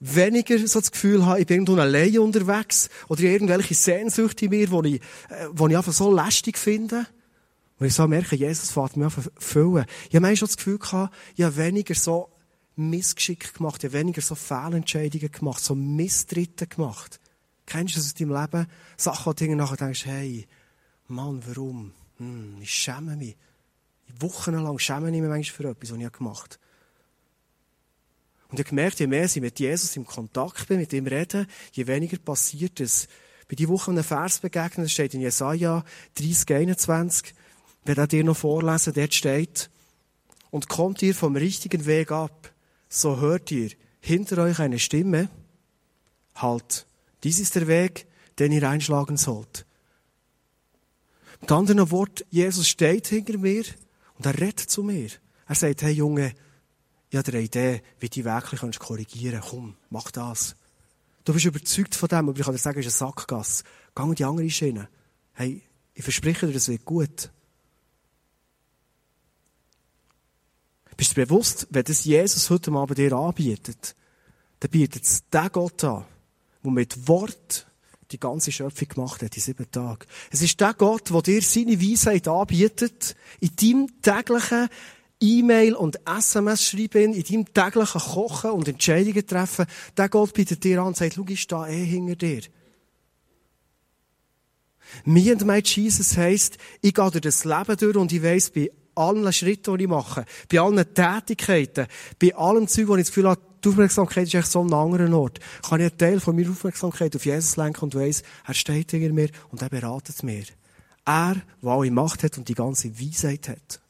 [0.00, 4.66] weniger so das Gefühl habe, ich bin irgendwo alleine unterwegs oder irgendwelche Sehnsüchte in mir,
[4.66, 7.06] die ich, äh, die ich einfach so lästig finde.
[7.78, 9.86] Und ich so merke, Jesus fährt mich an füllen.
[10.08, 12.30] Ich habe manchmal das Gefühl gehabt, ich habe weniger so
[12.76, 17.20] Missgeschick gemacht, ich habe weniger so Fehlentscheidungen gemacht, so Misstritte gemacht.
[17.66, 18.66] Kennst du das aus deinem Leben?
[18.96, 20.46] Sachen, wo du nachher denkst, hey,
[21.08, 21.92] Mann, warum?
[22.18, 23.36] Hm, ich schäme mich.
[24.18, 26.64] Wochenlang schäme ich mich manchmal für etwas, was ich gemacht habe.
[28.48, 31.46] Und ich habe gemerkt, je mehr ich mit Jesus im Kontakt bin, mit ihm reden,
[31.72, 33.08] je weniger passiert es.
[33.48, 37.34] Bei dieser Woche einem Vers begegnet, steht in Jesaja 30, 21,
[37.84, 39.70] wenn er dir noch vorlesen, dort steht,
[40.50, 42.52] und kommt ihr vom richtigen Weg ab,
[42.88, 45.28] so hört ihr hinter euch eine Stimme,
[46.36, 46.86] halt,
[47.24, 48.06] dies ist der Weg,
[48.38, 49.66] den ihr einschlagen sollt.
[51.44, 53.64] Mit anderen Worten, Jesus steht hinter mir
[54.14, 55.10] und er redet zu mir.
[55.46, 56.32] Er sagt, hey Junge,
[57.10, 59.50] ich habe eine Idee, wie du die wirklich korrigieren kannst.
[59.50, 60.56] Komm, mach das.
[61.22, 63.62] Du bist überzeugt von dem, aber ich kann dir sagen, es ist eine Sackgasse.
[63.94, 64.88] Geh in die andere Schiene.
[65.34, 67.30] Hey, ich verspreche dir, das wird gut.
[70.96, 73.94] Bist du bewusst, wenn das Jesus heute Abend dir anbietet,
[74.60, 76.06] dann bietet es den Gott an,
[76.64, 77.66] der mit Wort
[78.14, 80.06] die ganze Schöpfung gemacht hat in sieben Tagen.
[80.30, 84.68] Es ist der Gott, der dir seine Weisheit anbietet, in deinem täglichen
[85.20, 89.66] E-Mail und SMS schreiben, in deinem täglichen Kochen und Entscheidungen treffen.
[89.96, 92.42] Der Gott bietet dir an und sagt, schau, ich stehe eh hinter dir.
[95.04, 98.70] Me and my Jesus heisst, ich gehe durch das Leben durch und ich weiss, bei
[98.94, 101.86] allen Schritten, die ich mache, bei allen Tätigkeiten,
[102.20, 104.92] bei allem Zeug, wo ich das Gefühl habe, die Aufmerksamkeit ist echt so an einem
[104.92, 108.54] anderen Ort, kann ich einen Teil von meiner Aufmerksamkeit auf Jesus lenken und weiss, er
[108.54, 110.44] steht hinter mir und er beratet mir.
[111.06, 113.80] Er, der alle Macht hat und die ganze Weisheit hat.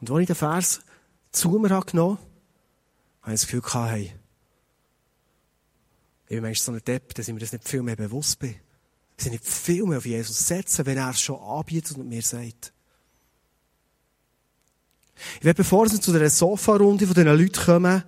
[0.00, 0.80] Und als ich den Vers
[1.32, 2.18] zu mir habe genommen
[3.22, 4.12] habe, ich das Gefühl gehabt, hey,
[6.24, 8.56] ich bin manchmal so ein Depp, dass ich mir das nicht viel mehr bewusst bin.
[9.16, 12.22] Ich will nicht viel mehr auf Jesus setzen, wenn er es schon anbietet und mir
[12.22, 12.72] sagt.
[15.38, 18.02] Ich werde, bevor wir zu dieser Sofa-Runde von diesen Leuten kommen,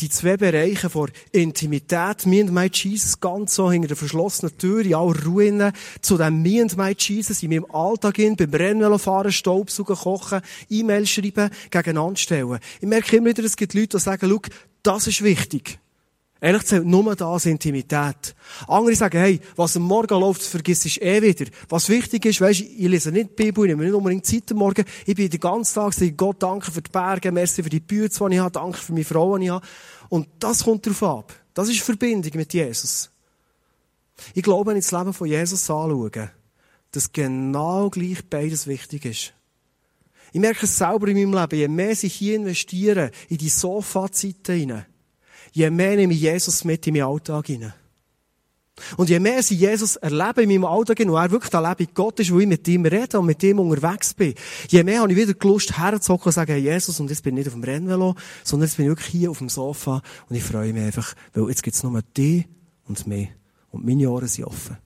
[0.00, 4.84] die zwei Bereiche von Intimität, me and my Jesus, ganz so hinter der verschlossenen Tür,
[4.84, 8.98] in aller Ruhe, zu dem me and my Jesus in meinem Alltag hin, beim Rennvelo
[8.98, 12.58] fahren, Staubsaugen, kochen, E-Mail schreiben, gegeneinander stellen.
[12.80, 14.40] Ich merke immer wieder, es gibt Leute, die sagen, schau,
[14.82, 15.78] das ist wichtig.
[16.40, 18.34] Ehrlich zählt nur das Intimität.
[18.68, 21.46] Andere sagen, hey, was am Morgen läuft, vergiss ich eh wieder.
[21.70, 24.58] Was wichtig ist, weisst, ich lese nicht die Bibel, ich nehme nicht unbedingt Zeit am
[24.58, 24.84] Morgen.
[25.06, 28.08] Ich bin den ganzen Tag, sage Gott danke für die Berge, merci für die Bühne,
[28.08, 29.66] die ich habe, danke für meine Frau, die ich habe.
[30.10, 31.34] Und das kommt darauf ab.
[31.54, 33.10] Das ist Verbindung mit Jesus.
[34.34, 36.30] Ich glaube, wenn ich das Leben von Jesus anschaue,
[36.90, 39.32] dass genau gleich beides wichtig ist.
[40.32, 44.54] Ich merke es selber in meinem Leben, je mehr ich hier investiere, in die Sofa-Zeiten
[44.54, 44.86] hinein,
[45.56, 47.72] je mehr nehme ich Jesus mit in meinen Alltag hinein.
[48.98, 52.20] Und je mehr ich Jesus erlebe in meinem Alltag, und er wirklich der Leben Gott
[52.20, 54.34] ist, wo ich mit ihm rede und mit ihm unterwegs bin,
[54.68, 57.38] je mehr habe ich wieder Lust herzocken und sagen, hey Jesus, und jetzt bin ich
[57.38, 58.14] nicht auf dem Rennvelo,
[58.44, 61.48] sondern jetzt bin ich wirklich hier auf dem Sofa und ich freue mich einfach, weil
[61.48, 62.44] jetzt gibt es nur dich
[62.86, 63.30] und mich.
[63.70, 64.76] Und meine Ohren sind offen.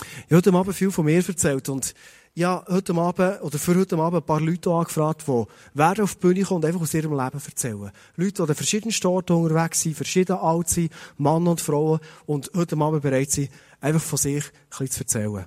[0.00, 1.92] Ich habe heute Abend viel von mir erzählt und
[2.34, 6.20] ja, heute Abend, oder für heute Abend ein paar Leute angefragt, die werden auf die
[6.20, 7.90] Bühne kommen und einfach aus ihrem Leben erzählen.
[8.16, 12.76] Leute, die an verschiedenen Orten unterwegs sind, verschieden alt sind, Mann und Frauen, und heute
[12.76, 15.44] Abend bereit sind, einfach von sich ein bisschen zu erzählen.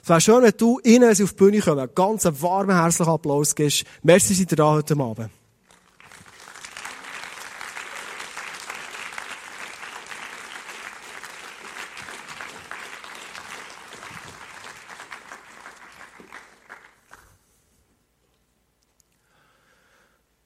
[0.00, 3.10] Es wäre schön, wenn du ihnen, sie auf die Bühne kommen, einen ganz warmen, herzlichen
[3.10, 3.84] Applaus gibst.
[4.02, 5.41] Merci, seid ihr da heute Abend.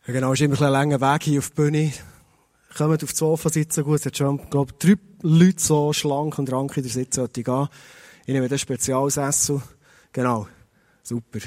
[0.06, 1.92] Ja, genau, es ist immer ein langer Weg hier auf die Bühne.
[2.76, 6.38] Kommt auf die Sofa sitzen, gut, es hat schon, glaube ich, drei Leute so schlank
[6.38, 7.68] und rank in der Sitze gehen.
[8.24, 9.60] Ich nehme das Spezialsessel.
[10.12, 10.46] Genau.
[11.02, 11.40] Super.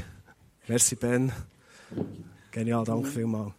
[0.67, 1.31] Merci, Ben.
[2.51, 3.53] Genial, danke vielmals.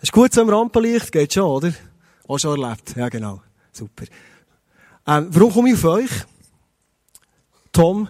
[0.00, 1.74] Ist gut so im Rampenlicht, geht schon, oder?
[2.26, 2.96] Auch schon erlebt.
[2.96, 3.42] Ja, genau.
[3.70, 4.06] Super.
[5.06, 6.10] Ähm, warum komme ich auf euch?
[7.70, 8.08] Tom,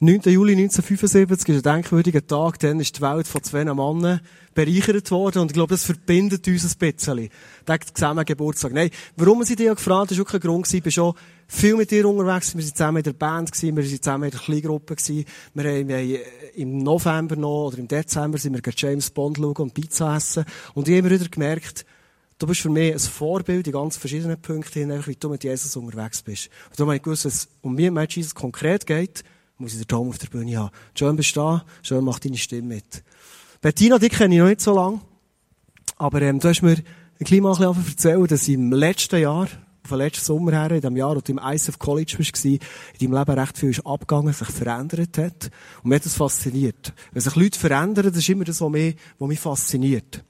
[0.00, 0.20] 9.
[0.26, 4.20] Juli 1975 ist ein denkwürdiger Tag, dann ist die Welt von zwei Männern
[4.54, 7.28] bereichert worden und ich glaube, das verbindet uns ein bisschen.
[7.66, 8.72] Der zusammen Geburtstag.
[8.74, 10.72] Nein, warum sie dich gefragt war auch kein Grund.
[10.72, 11.14] Ich bin schon
[11.48, 12.54] viel mit dir unterwegs.
[12.54, 14.94] Wir sind zusammen in der Band, gewesen, wir sind zusammen in der Kleingruppe.
[14.94, 15.24] Gewesen.
[15.54, 16.20] Wir haben äh,
[16.54, 20.44] im November noch oder im Dezember sind wir James Bond schauen und Pizza essen.
[20.74, 21.84] Und ich habe immer wieder gemerkt,
[22.40, 26.22] Du bist für mich ein Vorbild in ganz verschiedenen Punkten, wie du mit Jesus unterwegs
[26.22, 26.50] bist.
[26.70, 29.24] Und darum habe ich gewusst, dass es um mich mit Jesus konkret geht,
[29.58, 30.70] muss ich den Tom auf der Bühne haben.
[30.94, 33.02] Schön bist du da, schön mach deine Stimme mit.
[33.60, 35.00] Bettina, die kenne ich noch nicht so lange.
[35.96, 36.76] Aber ähm, du hast mir
[37.20, 39.48] ein klein bisschen erzählt, dass im letzten Jahr,
[39.82, 42.60] von letzten Sommer her, in dem Jahr, wo du im ISF College warst, in
[43.00, 45.50] deinem Leben recht viel ist abgegangen, sich verändert hat.
[45.82, 46.92] Und mich hat das fasziniert.
[47.12, 50.24] Wenn sich Leute verändern, das ist immer das, was mich, was mich fasziniert.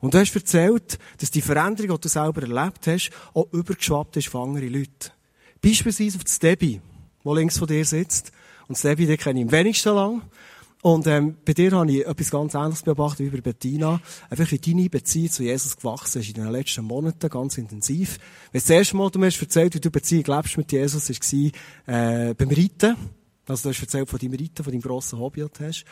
[0.00, 4.28] Und du hast erzählt, dass die Veränderung, die du selber erlebt hast, auch übergeschwappt ist
[4.28, 5.12] von anderen Leuten.
[5.60, 6.80] Beispielsweise auf das Debbie,
[7.22, 8.32] wo links von dir sitzt.
[8.68, 10.22] Und Sebi, den kenne ich am wenigsten lang.
[10.82, 14.00] Und ähm, bei dir habe ich etwas ganz Ähnliches beobachtet wie bei Bettina.
[14.28, 18.18] Einfach wie deine Beziehung zu Jesus gewachsen ist in den letzten Monaten, ganz intensiv.
[18.52, 22.30] Weil das erste Mal, du mir hast erzählt, wie du Beziehung lebst mit Jesus, war
[22.30, 22.96] äh, beim Reiten.
[23.46, 25.84] Also du hast erzählt von deinem Reiten, von deinem grossen Hobby, das du hast.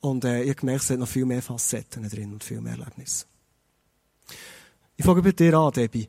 [0.00, 2.74] Und äh, ich habe gemerkt, es hat noch viel mehr Facetten drin und viel mehr
[2.74, 3.24] Erlebnisse.
[4.96, 6.06] Ich fange bei dir an, Debbie.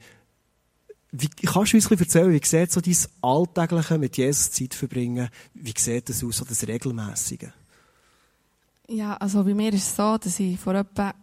[1.18, 5.30] Wie, kannst du uns ein erzählen, wie sieht so dein Alltägliche mit Jesus Zeit verbringen,
[5.54, 7.52] wie sieht das aus, so das Regelmäßige?
[8.90, 11.14] Ja, also bei mir ist es so, dass ich vor etwa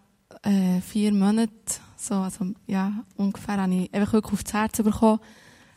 [0.43, 1.53] äh, vier Monaten,
[1.97, 5.21] so, also, ja, ungefähr, habe ich einfach wirklich aufs Herz bekommen,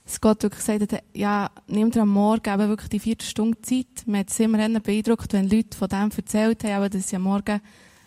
[0.06, 3.62] dass Gott wirklich gesagt hat, ja, nimm dir am Morgen eben wirklich die vierte Stunde
[3.62, 4.06] Zeit.
[4.06, 7.60] Mir hat es immer beeindruckt, wenn Leute von dem erzählt haben, dass sie am Morgen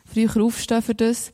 [0.04, 1.32] früher aufstehen für das.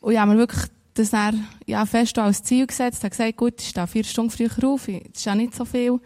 [0.00, 1.32] Und ja, mir wirklich das er
[1.66, 4.94] ja, fest als Ziel gesetzt, hat gesagt, gut, ich stehe vier Stunden früher auf, das
[5.14, 6.00] ist ja nicht so viel.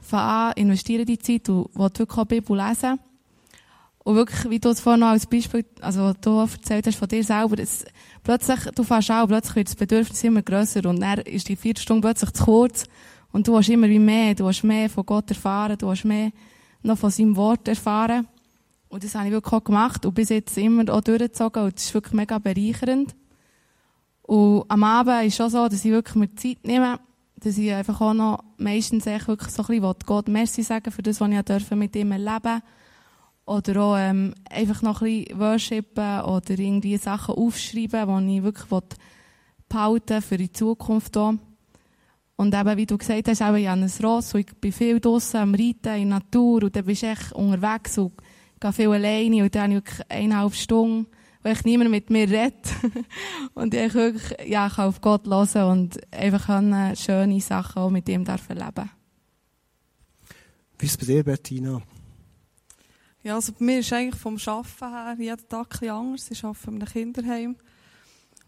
[0.00, 2.98] Fang an, investiere die Zeit und will wirklich auch Bibel lesen.
[4.04, 7.56] Und wirklich, wie du es vorhin als Beispiel, also du erzählt hast von dir selber,
[7.60, 7.84] es,
[8.24, 11.76] plötzlich, du fährst an, plötzlich wird das Bedürfnis immer grösser und dann ist die vier
[11.76, 12.84] Stunden plötzlich zu kurz
[13.30, 16.32] Und du hast immer wie mehr, du hast mehr von Gott erfahren, du hast mehr
[16.82, 18.26] noch von seinem Wort erfahren.
[18.88, 21.84] Und das habe ich wirklich auch gemacht und bis jetzt immer auch durchgezogen und das
[21.84, 23.14] ist wirklich mega bereichernd.
[24.32, 26.98] Und am Abend ist es auch so, dass ich wirklich mir Zeit nehme,
[27.36, 31.02] dass ich einfach auch noch meistens echt wirklich so ein bisschen Gott Merci sagen für
[31.02, 32.62] das, was ich durfte mit ihm erleben
[33.44, 38.80] Oder auch ähm, einfach noch ein bisschen worshipen oder irgendwie Sachen aufschreiben, die ich wirklich
[39.68, 41.34] behalten für die Zukunft auch.
[42.36, 46.00] Und eben, wie du gesagt hast, eben Janis Ross, ich bin viel draussen am Reiten
[46.00, 48.12] in der Natur und dann bist du echt unterwegs und
[48.58, 51.06] gehe viel alleine und dann habe ich wirklich eineinhalb Stunden,
[51.42, 52.66] wo ich niemand mit mir redet.
[53.54, 58.08] und ich wirklich, ja, kann auf Gott hören und einfach können schöne Sachen auch mit
[58.08, 58.90] ihm erleben
[60.78, 61.82] Wie ist es bei dir, Bettina?
[63.24, 66.30] Ja, also bei mir ist eigentlich vom Arbeiten her jeden Tag ein bisschen anders.
[66.30, 67.56] Ich arbeite in einem Kinderheim.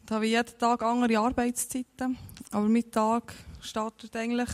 [0.04, 2.18] Da habe ich jeden Tag andere Arbeitszeiten.
[2.50, 4.50] Aber mein Tag startet eigentlich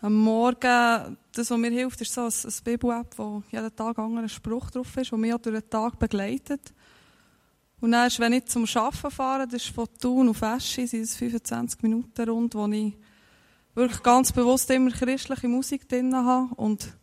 [0.00, 1.16] am Morgen.
[1.32, 4.70] Das, was mir hilft, ist so ein, ein Bibel-App, wo jeden Tag ein anderer Spruch
[4.70, 6.72] drauf ist, der mich durch den Tag begleitet.
[7.84, 11.02] Und dann ist, wenn ich zum Arbeiten fahre, das ist von Thun auf Eschi, sind
[11.02, 12.94] es 25 Minuten rund, wo ich
[13.74, 16.96] wirklich ganz bewusst immer christliche Musik drin habe und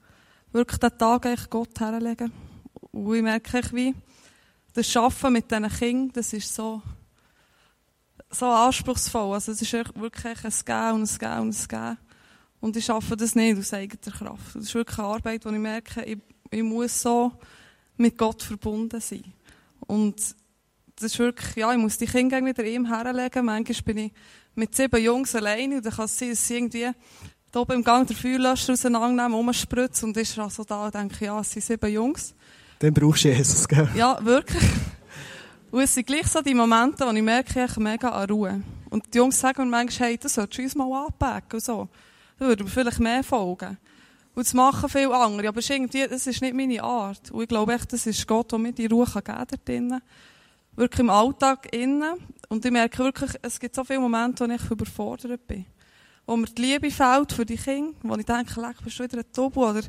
[0.52, 2.32] wirklich den Tag eigentlich Gott herlegen.
[2.92, 3.94] Und ich merke, wie
[4.74, 6.82] das Arbeiten mit diesen Kindern, das ist so,
[8.32, 9.36] so anspruchsvoll.
[9.36, 11.98] Also es ist wirklich ein Gehen und ein Gehen und ein Gehen.
[12.60, 14.56] Und ich schaffe das nicht aus eigener Kraft.
[14.56, 16.18] Das ist wirklich eine Arbeit, wo ich merke, ich,
[16.50, 17.34] ich muss so
[17.98, 19.32] mit Gott verbunden sein.
[19.82, 20.41] Und
[21.02, 23.46] das ist wirklich, ja, ich muss die Kinder wieder ihm herlegen.
[23.46, 24.12] Manchmal bin ich
[24.56, 26.92] mit sieben Jungs alleine und dann kann es sein, dass sie irgendwie
[27.52, 31.40] da oben im Gang der Feuerlöscher auseinandernehmen, rumspritzen und ist also da und denke, ja,
[31.40, 32.34] es sind sieben Jungs.
[32.80, 33.90] Dann brauchst du Jesus, gell?
[33.96, 34.64] Ja, wirklich.
[35.72, 38.62] Und es sind gleich so die Momente, wo ich merke, ich mega an Ruhe.
[38.90, 41.88] Und die Jungs sagen mir manchmal, hey, das solltest du uns mal anpacken und so.
[42.38, 43.78] Da würden wir vielleicht mehr folgen.
[44.34, 45.50] Und das machen viele andere.
[45.50, 47.32] Aber irgendwie, das ist nicht meine Art.
[47.32, 50.02] Und ich glaube echt, das ist Gott, der mir die Ruhe geben kann.
[50.76, 52.14] Wirklich im Alltag innen.
[52.50, 55.66] Und ich merke wirklich, es gibt so viele Momente, wo ich überfordert bin.
[56.26, 57.94] Wo mir die Liebe fehlt für die Kinder.
[58.04, 59.70] Wo ich denke, leck, bist du wieder ein Tobu?
[59.70, 59.84] Oder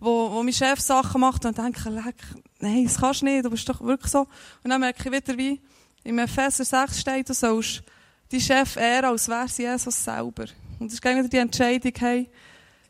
[0.00, 2.16] wo, wo mein Chef Sachen macht und denke, leck,
[2.60, 4.26] nein, das kannst du nicht, du bist doch wirklich so.
[4.62, 5.60] Und dann merke ich wieder, wie
[6.04, 7.82] im Epheser 6 steht, du sollst
[8.30, 10.44] die Chef ehren, als wäre sie Jesus selber.
[10.78, 12.28] Und das ist wieder die Entscheidung, hey,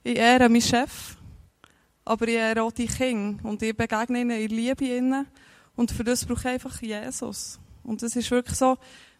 [0.02, 1.16] ich ehre meinen Chef,
[2.04, 5.26] aber ich ehre auch die Kinder und ich begegne ihnen in Liebe ihnen.
[5.76, 7.58] Und für das brauche ich einfach Jesus.
[7.82, 8.78] Und das ist wirklich so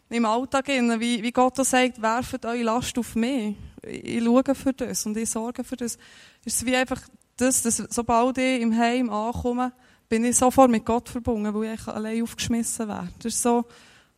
[0.09, 3.57] im Alltag, wie, wie Gott auch sagt, werft eure Last auf mich.
[3.83, 5.99] Ich schaue für das und ich sorge für das.
[6.45, 7.01] Es ist wie einfach
[7.37, 9.73] das, dass sobald ich im Heim ankomme,
[10.09, 13.09] bin ich sofort mit Gott verbunden, weil ich allein aufgeschmissen werde.
[13.19, 13.65] Das ist so,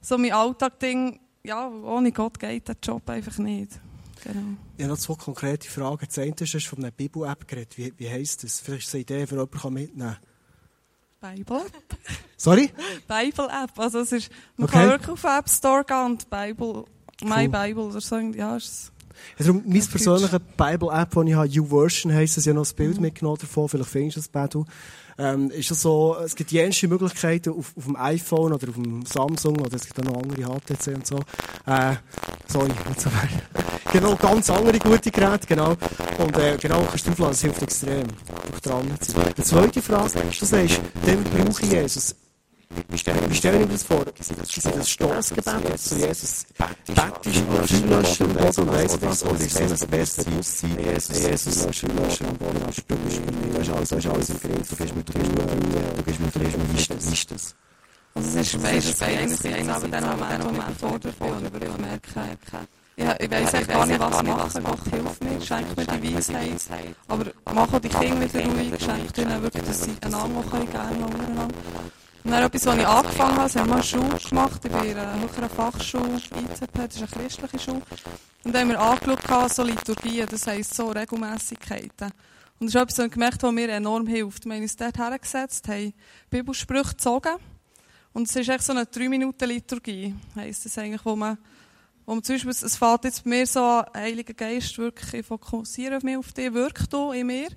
[0.00, 1.20] so mein Alltag-Ding.
[1.44, 3.80] Ja, ohne Gott geht der Job einfach nicht.
[4.24, 4.56] Genau.
[4.78, 6.06] Habe noch zwei konkrete Fragen.
[6.06, 7.78] Das eine ist, von einer Bibel-App geredet.
[7.78, 8.60] Wie, wie heisst das?
[8.60, 10.16] Vielleicht ist es eine Idee, für jemanden mitnehmen
[11.20, 11.98] Bible-App.
[12.36, 12.70] Sorry?
[13.08, 13.78] Bible-App.
[13.78, 14.78] Also es ist, man okay.
[14.78, 16.84] kann wirklich auf App Store gehen und Bible,
[17.24, 18.18] My Bible oder so.
[18.18, 18.92] Ja, ist
[19.38, 23.02] also, mein persönlicher Bible-App, die ich habe, YouVersion heisst, ich habe noch ein Bild mhm.
[23.02, 24.64] mitgenommen davon, vielleicht findest du das, Badu.
[25.18, 29.04] Ähm, ist das so, es gibt jenste Möglichkeiten auf, auf dem iPhone oder auf dem
[29.06, 31.16] Samsung oder es gibt auch noch andere HTC und so.
[31.64, 31.94] Äh,
[32.46, 33.65] sorry, nicht so weit.
[33.98, 35.76] Genau, ganz andere gute Geräte, genau.
[36.18, 38.06] Und, äh, genau, kannst du draufladen, das hilft extrem.
[38.62, 38.90] Dran.
[39.36, 42.14] Die zweite Frage, du sagst, dann brauche ich Jesus.
[42.88, 44.04] Wie stellen wir uns das vor?
[44.20, 46.46] Sind das Stoßgebet zu Jesus?
[46.86, 49.24] Betisch oder Schülerlöschen und Boden und weiss was?
[49.24, 50.78] Oder ist es ein Bewusstsein?
[50.78, 52.60] Jesus, Löschen, Löschen Boden.
[52.60, 54.68] Du hast alles, du hast alles im Griff.
[54.68, 55.46] Du gehst mit Ruhe,
[55.96, 57.54] du gehst mit Ruhe, wie ist das?
[58.14, 61.78] Also es ist beides eigentlich eins in dem Moment, wo man fordert bin oder ich
[61.78, 64.62] merke, ja, ich weiss eigentlich gar nicht, was ich mache.
[64.62, 66.96] Gott hilft mir, schenkt mir die Weisheit.
[67.08, 71.52] Aber mach auch die Kinder wieder ruhig, schenkt ihnen wirklich, dass sie einander gerne können.
[72.24, 74.98] Und dann etwas, was ich angefangen habe, haben wir eine Schule gemacht, ich bin in
[74.98, 77.82] einer höheren Fachschule, ICP, das ist eine christliche Schule.
[78.42, 82.10] Und da haben wir angeschaut, so Liturgien, das heisst so Regelmässigkeiten.
[82.58, 84.44] Und das ist etwas, was ich gemerkt habe, was mir enorm hilft.
[84.44, 85.92] Wir haben uns dort hergesetzt, haben
[86.30, 87.36] Bibelsprüche gezogen.
[88.12, 91.38] Und es ist echt so eine 3-Minuten-Liturgie, heisst das eigentlich, wo man,
[92.14, 95.98] man zum Beispiel, es fällt jetzt bei mir so an, Heiliger Geist, wirklich, ich fokussiere
[96.02, 97.48] mich auf dich, wirkt du in mir.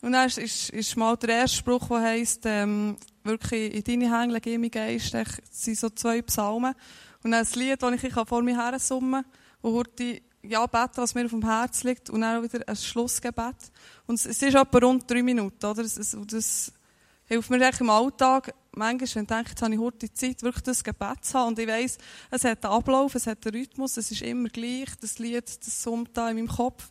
[0.00, 4.18] Und dann ist, ist, ist mal der erste Spruch, der heisst, ähm, wirklich in deine
[4.18, 5.14] Hände lege ich meinen Geist.
[5.14, 6.74] Das sind so zwei Psalmen.
[7.22, 10.96] Und dann ein Lied, das ich vor mir her summen kann, wo heute ja, beten,
[10.96, 13.56] was mir auf dem Herz liegt, und dann auch wieder ein Schlussgebet.
[14.06, 15.82] Und es ist etwa rund drei Minuten, oder?
[15.82, 16.72] Das, das
[17.24, 20.64] hilft mir eigentlich im Alltag, manchmal, wenn ich denke, jetzt habe ich heute Zeit, wirklich
[20.64, 21.48] das Gebet zu haben.
[21.48, 21.98] Und ich weiss,
[22.30, 25.82] es hat einen Ablauf, es hat einen Rhythmus, es ist immer gleich, das Lied, das
[25.82, 26.90] summt da in meinem Kopf.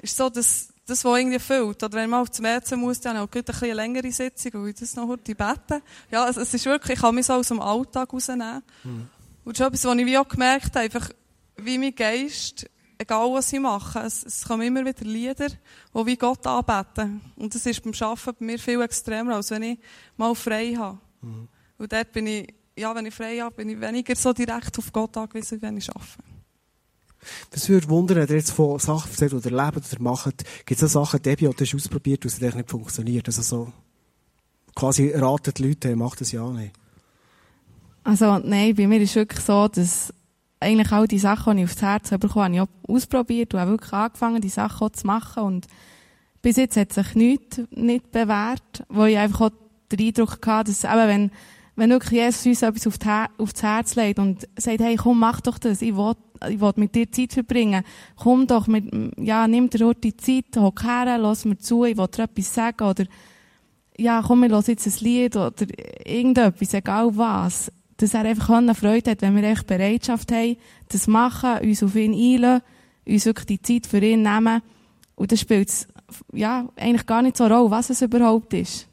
[0.00, 1.82] Ist so, dass, das, was irgendwie fehlt.
[1.82, 4.76] Oder wenn man auf zum WC muss, dann auch eine eine längere Sitzung, weil ich
[4.76, 5.82] das noch heute bete.
[6.10, 8.62] Ja, es, es ist wirklich, ich kann mich so aus dem Alltag rausnehmen.
[8.84, 9.08] Mhm.
[9.44, 11.10] Und das ist etwas, was ich wie auch gemerkt habe, einfach,
[11.56, 16.16] wie mein Geist, egal was ich mache, es, es kommen immer wieder Lieder, die wie
[16.16, 17.20] Gott anbeten.
[17.36, 19.78] Und das ist beim Arbeiten bei mir viel extremer, als wenn ich
[20.16, 20.98] mal frei habe.
[21.22, 21.48] Mhm.
[21.78, 24.92] Und dort bin ich, ja, wenn ich frei habe, bin ich weniger so direkt auf
[24.92, 26.22] Gott angewiesen, wenn ich arbeite.
[27.50, 30.44] Das würde wundern, wenn ihr jetzt von Sachen erzählt oder erlebt oder macht.
[30.66, 33.26] Gibt es auch Sachen, die hast ausprobiert, die eigentlich nicht funktioniert?
[33.26, 33.72] Also so,
[34.74, 36.74] quasi raten die Leute, macht das ja nicht.
[38.04, 40.14] Also, nein, bei mir ist es wirklich so, dass
[40.60, 43.72] eigentlich all die Sachen, die ich aufs Herz bekommen habe, ich auch ausprobiert und habe
[43.72, 45.42] wirklich angefangen, die Sachen auch zu machen.
[45.44, 45.66] Und
[46.42, 49.50] bis jetzt hat sich nichts nicht bewährt, wo ich einfach auch
[49.92, 51.30] den Eindruck hatte, dass eben, wenn,
[51.76, 52.98] wenn wirklich Jesus uns etwas auf
[53.38, 56.14] aufs Herz legt und sagt, hey, komm, mach doch das, ich will,
[56.48, 57.84] ich will mit dir Zeit verbringen,
[58.16, 61.96] komm doch mit, ja, nimm dir heute die Zeit, hock her, lass mir zu, ich
[61.96, 63.04] will dir etwas sagen, oder,
[63.96, 65.66] ja, komm, wir hören jetzt ein Lied, oder
[66.04, 70.56] irgendetwas, egal was dass er einfach eine Freude hat, wenn wir echt Bereitschaft haben,
[70.88, 72.62] das machen, uns auf ihn einlassen,
[73.06, 74.62] uns wirklich die Zeit für ihn nehmen.
[75.16, 75.88] Und das spielt
[76.32, 78.86] ja, eigentlich gar nicht so eine Rolle, was es überhaupt ist.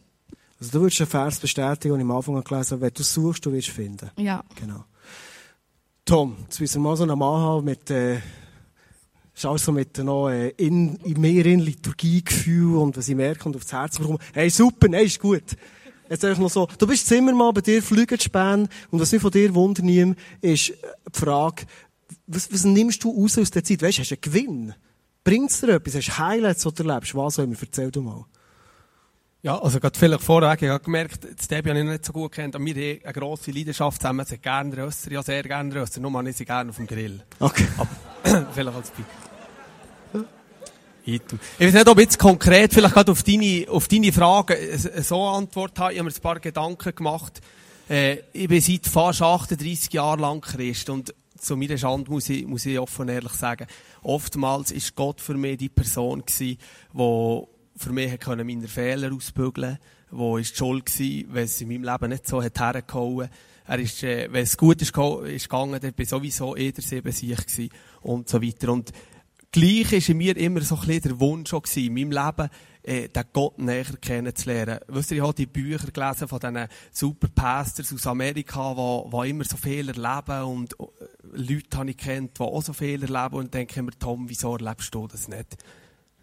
[0.59, 3.45] Also du würdest einen Vers bestätigen, den ich am Anfang gelesen habe, wenn du suchst,
[3.45, 4.09] du wirst finden.
[4.17, 4.43] Ja.
[4.59, 4.85] Genau.
[6.03, 8.15] Tom, jetzt müssen wir mal so einen Mann haben mit, äh,
[9.35, 13.55] ist also mit noch, äh, in, in mehr in Liturgiegefühl und was ich merke und
[13.55, 14.19] aufs Herz bekomme.
[14.33, 15.55] Hey, super, nein, ist gut.
[16.09, 19.31] Jetzt einfach noch so, du bist Zimmermann, bei dir fliegen Späne, und was mich von
[19.31, 21.65] dir wundern ist die Frage,
[22.27, 23.81] was, was nimmst du raus aus der Zeit?
[23.81, 24.73] Weißt du, hast du einen Gewinn?
[25.23, 25.95] Bringt's dir etwas?
[25.95, 27.15] Hast du Highlights, die du erlebst?
[27.15, 27.55] Was auch immer?
[27.59, 28.25] Erzähl du mal.
[29.41, 32.13] Ja, also gerade vielleicht vorweg, ich habe gemerkt, das Debbie habe ich noch nicht so
[32.13, 35.75] gut kennt, aber wir haben eine grosse Leidenschaft zusammen, sie gerne Rösser, ja sehr gerne
[35.75, 37.23] Rösser, nur habe ich sie gerne auf dem Grill.
[37.39, 37.67] Okay.
[37.77, 39.05] Aber, vielleicht als Beispiel.
[41.05, 41.21] Ich
[41.59, 45.77] weiß nicht, ob jetzt konkret vielleicht gerade auf deine, auf deine Frage so eine Antwort
[45.77, 45.93] habe.
[45.93, 47.41] Ich habe mir ein paar Gedanken gemacht.
[47.87, 52.47] Äh, ich bin seit fast 38 Jahren lang Christ und zu meiner Schande muss ich,
[52.47, 53.67] muss ich offen und ehrlich sagen,
[54.01, 56.57] oftmals ist Gott für mich die Person gewesen,
[56.93, 57.41] die
[57.77, 59.77] für mich können meine Fehler ausbügeln
[60.11, 63.29] wo die Schuld gewesen, wenn es in meinem Leben nicht so hat hergehauen.
[63.67, 67.11] Er ist, äh, wenn es gut ist, ist gegangen, dann bin sowieso eh der Sieben
[67.11, 67.69] sich gewesen
[68.01, 68.71] und so weiter.
[68.71, 68.91] Und
[69.55, 72.49] Gleich war in mir immer so ein der Wunsch gewesen, in meinem Leben,
[72.83, 74.79] äh, den Gott näher kennenzulernen.
[74.89, 79.29] Wisst ihr, ich habe die Bücher gelesen von diesen super Pastors aus Amerika, die, die
[79.29, 80.83] immer so viel erleben und äh,
[81.37, 84.93] Leute habe ich kennt, die auch so viel erleben und denke mir, Tom, wieso erlebst
[84.93, 85.55] du das nicht?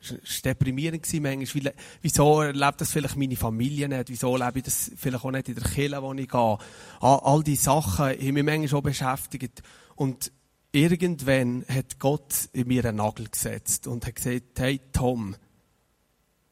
[0.02, 1.72] Es war deprimierend manchmal.
[2.02, 4.10] Wieso erlebt das vielleicht meine Familie nicht?
[4.10, 6.58] Wieso lebe ich das vielleicht auch nicht in der Kirche, wo ich gehe?
[7.00, 9.62] All, all diese Sachen haben mich manchmal schon beschäftigt.
[9.96, 10.30] Und
[10.72, 15.36] irgendwann hat Gott in mir einen Nagel gesetzt und hat gesagt, hey Tom,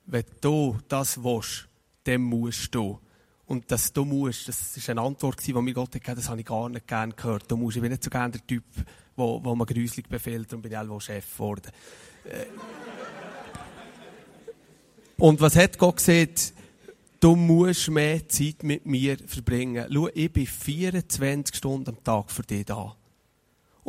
[0.06, 1.68] wenn du das willst,
[2.04, 3.00] dann musst du.
[3.46, 6.46] Und dass du musst, das war eine Antwort, die mir Gott gegeben das habe ich
[6.46, 7.50] gar nicht gerne gehört.
[7.50, 8.64] Du musst, ich bin nicht so gerne der Typ,
[9.16, 11.72] wo, wo man gruselig befehlt, und bin ich auch Chef geworden.
[12.24, 12.46] Äh.
[15.16, 16.52] und was hat Gott gesagt?
[17.18, 19.86] Du musst mehr Zeit mit mir verbringen.
[19.92, 22.96] Schau, ich bin 24 Stunden am Tag für dich da.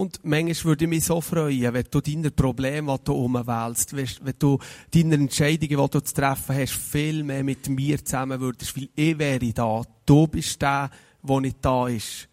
[0.01, 4.33] Und manchmal würde ich mich so freuen, wenn du deine Probleme, die du umwälzt, wenn
[4.39, 4.57] du
[4.89, 9.19] deine Entscheidungen, die du zu treffen hast, viel mehr mit mir zusammen würdest, weil ich
[9.19, 9.83] wäre da.
[10.03, 10.89] Du bist der,
[11.21, 12.27] der nicht da ist.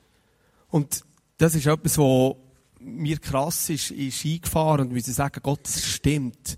[0.70, 1.04] Und
[1.37, 2.37] das ist etwas, was
[2.81, 6.57] mir krass ist, ist eingefahren und müssen sagen, Gott, das stimmt.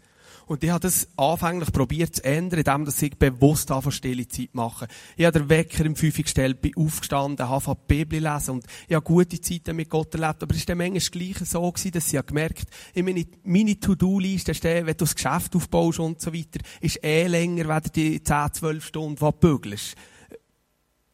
[0.50, 4.88] Und ich habe das anfänglich probiert zu ändern, indem ich bewusst anfange, stille Zeit machen.
[5.16, 8.96] Ich habe den Wecker im 5 gestellt, bin aufgestanden, habe die Bibel lesen und ich
[8.96, 10.42] habe gute Zeiten mit Gott erlebt.
[10.42, 14.86] Aber es war manchmal gleich so gewesen, dass ich gemerkt habe, meine, meine To-Do-Liste, wenn
[14.86, 18.84] du das Geschäft aufbaust und so weiter, ist eh länger, wenn du die 10, 12
[18.84, 19.94] Stunden, die du bügelst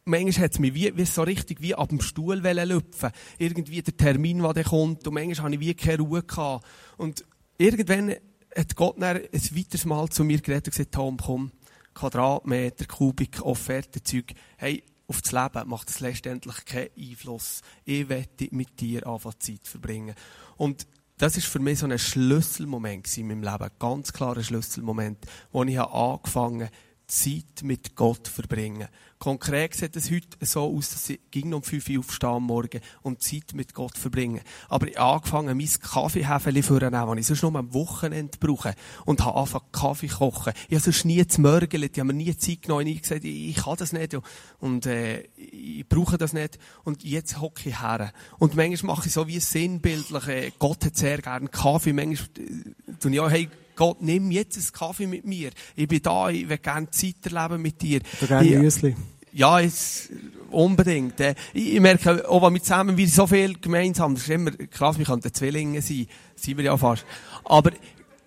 [0.05, 3.97] manchmal hat es mich wie, wie so richtig wie ab dem Stuhl lüpfen Irgendwie der
[3.97, 5.05] Termin, der kommt.
[5.05, 6.23] Und manchmal hatte ich wie keine Ruhe.
[6.23, 6.65] Gehabt.
[6.95, 7.25] Und
[7.57, 8.15] irgendwann
[8.57, 11.51] hat Gott dann ein weiteres Mal zu mir geredet und gesagt, Tom, komm,
[11.93, 17.61] Quadratmeter, Kubik, Offertezeug, hey, auf das Leben macht es letztendlich keinen Einfluss.
[17.85, 20.15] Ich werde mit dir anfangen Zeit verbringen.
[20.57, 20.85] Und
[21.17, 25.17] das ist für mich so ein Schlüsselmoment in meinem Leben, ganz klarer Schlüsselmoment,
[25.51, 26.71] wo ich angefangen habe,
[27.07, 28.87] Zeit mit Gott verbringen.
[29.19, 32.81] Konkret sieht es heute so aus, dass ich ging um 5 Uhr aufstehe am Morgen
[33.01, 34.41] und Zeit mit Gott verbringen.
[34.69, 38.75] Aber ich habe angefangen, mein Kaffeehäfeli vorzunehmen, das ich sonst nur am Wochenende brauche.
[39.05, 40.53] Und habe angefangen, Kaffee zu kochen.
[40.69, 42.85] Ich habe sonst nie zu mörgeln, ich habe mir nie Zeit genommen.
[42.85, 44.15] Ich habe gesagt, ich, ich kann das nicht
[44.59, 46.59] und äh, ich brauche das nicht.
[46.83, 48.13] Und jetzt hocke ich her.
[48.37, 51.93] Und manchmal mache ich so wie sinnbildlich, äh, Gott hat sehr gerne Kaffee.
[51.93, 55.51] Manchmal äh, tue ich auch, hey, Gott, nimm jetzt einen Kaffee mit mir.
[55.75, 58.01] Ich bin da, ich will gerne Zeit erleben mit dir.
[58.19, 58.95] Du gerne Müsli.
[59.31, 60.09] Ja, jetzt,
[60.49, 61.19] unbedingt.
[61.19, 64.51] Äh, ich, ich merke, auch wenn wir zusammen wir so viel gemeinsam, das ist immer
[64.51, 66.07] krass, wir könnten Zwillinge sein.
[66.35, 67.05] Sind wir ja fast.
[67.45, 67.71] Aber,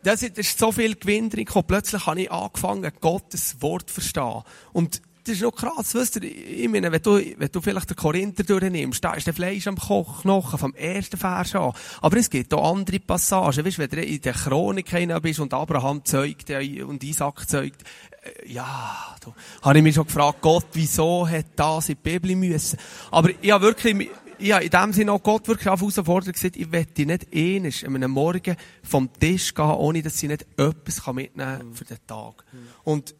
[0.03, 1.67] das ist so viel Gewinn drin gekommen.
[1.67, 4.43] Plötzlich habe ich angefangen, Gottes Wort zu verstehen.
[4.73, 7.97] Und das ist noch krass, weißt du, ich meine, wenn du, wenn du vielleicht den
[7.97, 11.73] Korinther durchnimmst, da ist der Fleisch am Knochen vom ersten Vers an.
[12.01, 15.55] Aber es gibt auch andere Passagen, weißt du, wenn du in der Chronik bist und
[15.55, 17.85] Abraham zeugt und Isaac zeugt,
[18.23, 22.35] äh, ja, da habe ich mich schon gefragt, Gott, wieso hat das in die Bibel
[22.35, 22.79] müssen?
[23.13, 26.73] Aber ich habe wirklich, ich habe in dem Sinne auch Gott wirklich herausfordert gesagt, ich
[26.73, 31.59] werde nicht ähnlich an einem Morgen vom Tisch gehen, ohne dass ich nicht etwas mitnehmen
[31.59, 32.45] kann für den Tag.
[32.83, 33.15] Und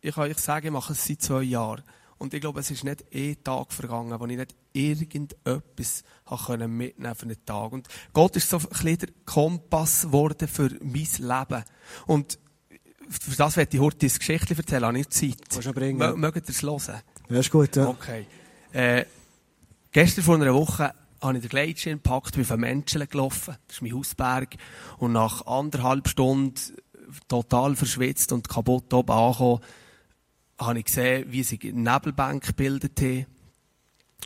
[0.00, 1.82] ich kann euch sagen, ich mache es seit zwei Jahren.
[2.18, 6.04] Und ich glaube, es ist nicht ein Tag vergangen, wo ich nicht irgendetwas
[6.50, 7.72] mitnehmen für einen Tag.
[7.72, 11.64] Und Gott ist so ein bisschen der Kompass geworden für mein Leben.
[12.06, 12.38] Und
[13.08, 15.74] für das werde ich heute eine Geschichte erzählen, habe ich Zeit.
[15.74, 16.20] Bringen?
[16.20, 17.00] Mögt ihr es hören?
[17.30, 17.88] Ja, ist gut, ja.
[17.88, 18.26] Okay.
[18.72, 19.06] Äh,
[19.90, 20.92] gestern vor einer Woche
[21.22, 23.56] habe ich den Gleitschirm gepackt, bin auf einen Menschen gelaufen.
[23.66, 24.56] Das ist mein Hausberg.
[24.98, 26.54] Und nach anderthalb Stunden
[27.28, 29.60] total verschwitzt und kaputt oben angekommen,
[30.60, 33.26] habe ich gesehen, wie sich Nebelbank gebildet haben.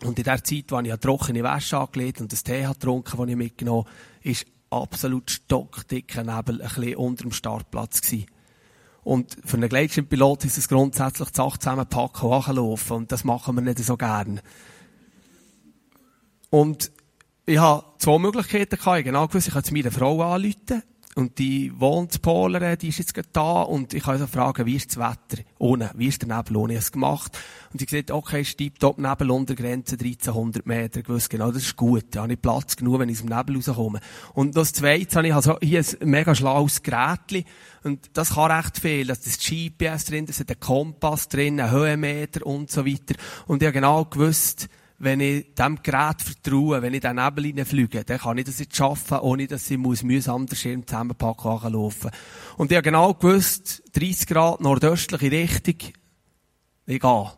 [0.03, 3.29] Und in der Zeit, wo ich eine trockene Wäsche angelegt und das Tee getrunken das
[3.29, 8.27] ich mitgenommen habe, ist absolut stockdicker Nebel ein bisschen unter dem Startplatz gewesen.
[9.05, 12.97] Und für einen Gleitschirmpilot ist es grundsätzlich die Sache zusammenpacken und nachlaufen.
[12.97, 14.41] Und das machen wir nicht so gern.
[16.51, 16.91] Und
[17.47, 18.99] ich habe zwei Möglichkeiten gehabt.
[18.99, 20.83] Ich genau gewusst, ich kann jetzt meine Frau anrufen
[21.15, 23.63] und die wohnt in die ist jetzt da.
[23.63, 25.43] Und ich kann also fragen, wie ist das Wetter?
[25.59, 25.91] Ohne.
[25.95, 26.57] Wie ist der Nebel?
[26.57, 26.75] Ohne.
[26.75, 27.39] Es gemacht.
[27.73, 31.01] Und sie gesagt, okay, steigt top Nebel unter Grenze 1300 Meter.
[31.01, 32.07] Ich genau, das ist gut.
[32.11, 34.01] Da habe ich Platz genug, wenn ich aus dem Nebel rauskomme.
[34.33, 37.45] Und das Zweite habe ich also hier ein mega schlaues Gerät.
[37.85, 39.07] Und das kann recht viel.
[39.07, 43.15] Da ist GPS drin, da ist ein Kompass drin, ein Höhenmeter und so weiter.
[43.47, 44.69] Und ich habe genau gewusst,
[45.05, 48.77] wenn ich diesem Gerät vertraue, wenn ich den Nebel reinfliege, dann kann ich das jetzt
[48.77, 52.11] schaffen, ohne dass ich muss mühsam den Schirm zusammenpacken laufen.
[52.57, 55.93] Und ich habe genau gewusst, 30 Grad nordöstliche Richtung,
[56.87, 57.33] ich gehe.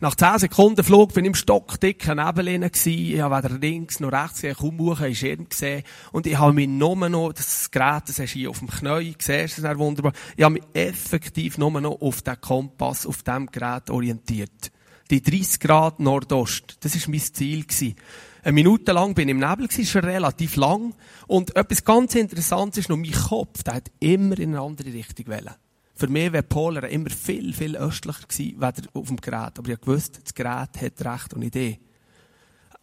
[0.00, 4.12] Nach 10 Sekunden Flug bin ich im stockdicken Nebel drin Ich habe weder links noch
[4.12, 5.84] rechts gesehen, kaum hoch einen Schirm gesehen.
[6.12, 9.14] Und ich habe mich nur noch, das Gerät, das hast du hier auf dem Knie,
[9.18, 10.12] siehst du es wunderbar.
[10.36, 14.72] Ich habe mich effektiv nur noch auf den Kompass, auf dem Gerät orientiert
[15.10, 16.76] die 30 Grad Nordost.
[16.80, 17.62] Das war mein Ziel.
[17.62, 17.96] Gewesen.
[18.42, 20.94] Eine Minute lang bin ich im Nebel, das ist schon relativ lang.
[21.26, 25.28] Und etwas ganz Interessantes ist noch, mein Kopf, der hat immer in eine andere Richtung
[25.28, 25.54] wählen.
[25.94, 29.58] Für mich wäre Polar immer viel, viel östlicher gewesen, weder auf dem Gerät.
[29.58, 31.78] Aber ich wusste, das Gerät hat recht und Idee.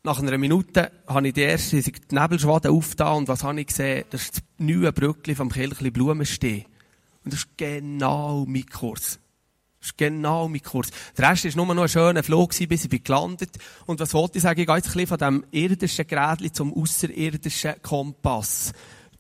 [0.04, 4.06] Nach einer Minute habe ich die erste die Nebelschwade aufgetan und was habe ich gesehen?
[4.10, 6.66] Das ist das neue Brückli vom Kirchli Blumenstehen.
[7.24, 9.20] Und das ist genau mein Kurs.
[9.82, 10.90] Das ist genau mein Kurs.
[11.18, 13.58] Der Rest war nur noch ein schöner Flug, bis ich gelandet
[13.88, 14.60] Und was wollte ich sagen?
[14.60, 18.74] Ich gehe jetzt ein bisschen von dem irdischen Gerät zum außerirdischen Kompass.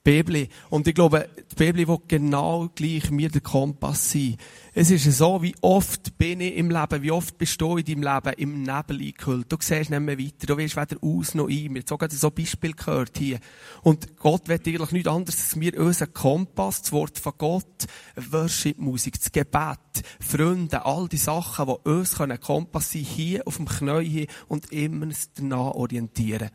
[0.04, 0.50] Bibli.
[0.72, 4.36] Und ich glaube, die Bibli will genau gleich mir der Kompass sein.
[4.74, 8.02] Es ist so, wie oft bin ich im Leben, wie oft bist du in deinem
[8.02, 9.52] Leben im Nebel eingehüllt.
[9.52, 11.74] Du siehst nicht mehr weiter, du weißt weder aus noch ein.
[11.76, 13.40] Wir haben sogar so ein Beispiel gehört hier.
[13.84, 17.86] Und Gott will eigentlich nichts anderes, als wir unseren Kompass, das Wort von Gott,
[18.16, 23.68] Worship-Musik, das Gebet, Freunde, all die Sachen, die uns können Kompass sein, hier auf dem
[24.00, 26.50] hier und immer danach orientieren.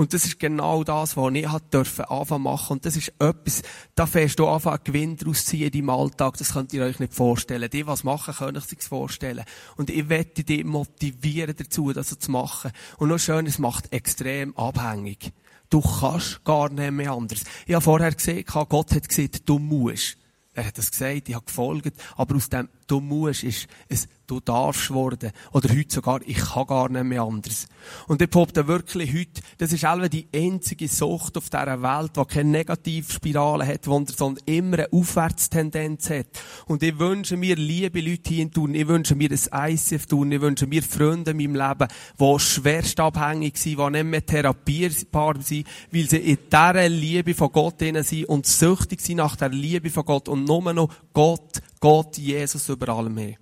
[0.00, 2.72] Und das ist genau das, was ich dürfen anfangen machen.
[2.72, 3.60] Und das ist etwas,
[3.94, 6.38] da fährst du anfangen, Gewinn daraus ziehen in deinem Alltag.
[6.38, 7.68] Das könnt ihr euch nicht vorstellen.
[7.68, 9.44] Die, was machen, können ich sich vorstellen.
[9.76, 12.72] Und ich werde dich motivieren dazu, das zu machen.
[12.96, 15.34] Und noch schön, es macht extrem abhängig.
[15.68, 17.44] Du kannst gar nicht mehr anders.
[17.66, 20.16] Ich habe vorher gesehen, Gott hat gesagt, du musst.
[20.54, 21.92] Er hat das gesagt, ich habe gefolgt.
[22.16, 25.32] Aber aus dem, du musst, ist es, du darfst worden.
[25.52, 27.66] Oder heute sogar, ich kann gar nicht mehr anders.
[28.06, 32.24] Und ich behaupte wirklich heute, das ist auch die einzige Sucht auf dieser Welt, die
[32.24, 36.26] keine Negativspirale hat, sondern immer eine Aufwärtstendenz hat.
[36.66, 40.32] Und ich wünsche mir liebe Leute hier in Tun, ich wünsche mir ein ICF tun,
[40.32, 41.88] ich wünsche mir Freunde in meinem Leben,
[42.20, 47.50] die schwerst abhängig sind, die nicht mehr therapierbar sind, weil sie in dieser Liebe von
[47.52, 52.18] Gott sind und süchtig sind nach der Liebe von Gott und nur noch Gott, Gott,
[52.18, 53.36] Jesus über allem mehr.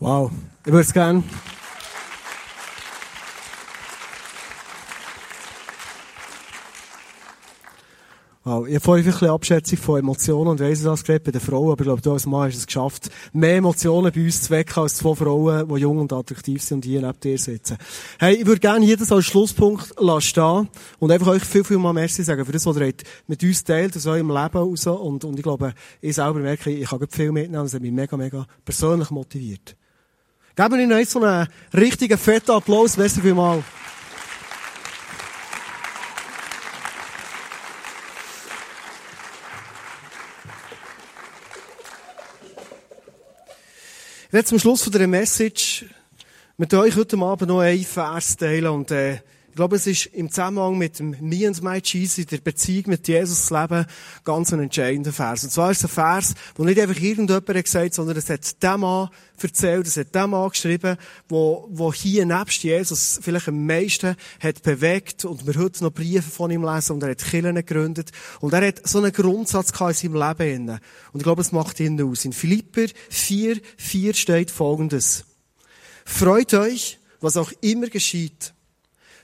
[0.00, 0.32] Wow.
[0.64, 1.22] Ich würde es gerne.
[8.44, 8.66] Wow.
[8.66, 11.70] Ich habe vorhin ein bisschen Abschätzung von Emotionen und weiss das geredet bei den Frauen,
[11.70, 14.82] aber ich glaube, du als Mann hast es geschafft, mehr Emotionen bei uns zu wecken
[14.82, 17.76] als zwei Frauen, die jung und attraktiv sind und hier neben dir sitzen.
[18.18, 20.68] Hey, ich würde gerne hier das als Schlusspunkt stehen
[20.98, 22.92] und einfach euch viel, viel mal Merci sagen für das, was ihr
[23.28, 26.88] mit uns teilt, aus eurem Leben raus und, und ich glaube, ich selber merke, ich
[26.88, 29.76] kann viel mitnehmen, das hat mich mega, mega persönlich motiviert.
[30.56, 32.96] Geben wir Ihnen jetzt so einen richtigen fetten Applaus.
[32.96, 33.62] Merci vielmals.
[44.32, 45.84] Werde zum Schluss von dieser Message.
[46.56, 49.18] Mit euch heute Abend noch einen Vers teilen und äh,
[49.52, 52.84] ich glaube, es ist im Zusammenhang mit dem Me and My Jesus, in der Beziehung
[52.86, 53.84] mit Jesus zu leben,
[54.24, 55.44] ganz ein entscheidender Vers.
[55.44, 58.62] Und zwar ist es ein Vers, wo nicht einfach irgendjemand hat gesagt, sondern es hat
[58.62, 59.10] der Mann
[59.42, 60.96] erzählt, es hat der Mann geschrieben,
[61.28, 66.30] wo, wo hier nebst Jesus vielleicht am meisten hat bewegt und wir heute noch Briefe
[66.30, 70.14] von ihm lesen und er hat Kirchen gegründet und er hat so einen Grundsatz in
[70.14, 70.80] seinem Leben Und
[71.20, 72.24] ich glaube, es macht ihn aus.
[72.24, 75.26] In Philipper 4, 4 steht folgendes.
[76.06, 78.54] Freut euch, was auch immer geschieht.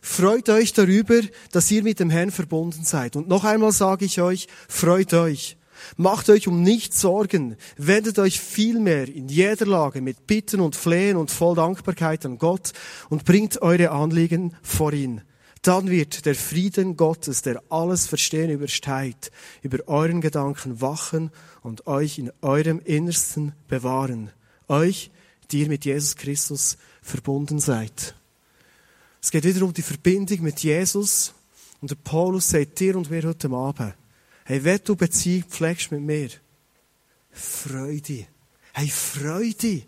[0.01, 1.20] Freut euch darüber,
[1.53, 3.16] dass ihr mit dem Herrn verbunden seid.
[3.16, 5.57] Und noch einmal sage ich euch, freut euch.
[5.96, 11.16] Macht euch um nichts Sorgen, wendet euch vielmehr in jeder Lage mit Bitten und Flehen
[11.16, 12.72] und voll Dankbarkeit an Gott
[13.09, 15.22] und bringt eure Anliegen vor ihn.
[15.62, 19.32] Dann wird der Frieden Gottes, der alles Verstehen übersteigt,
[19.62, 21.30] über euren Gedanken wachen
[21.62, 24.30] und euch in eurem Innersten bewahren.
[24.68, 25.11] Euch,
[25.51, 28.14] die ihr mit Jesus Christus verbunden seid.
[29.21, 31.33] Es geht wieder um die Verbindung mit Jesus.
[31.81, 33.95] Und der Paulus sagt dir und mir heute Abend,
[34.45, 36.29] hey, wenn du Beziehung pflegst mit mir,
[37.31, 38.27] Freude.
[38.73, 39.83] Hey, Freude.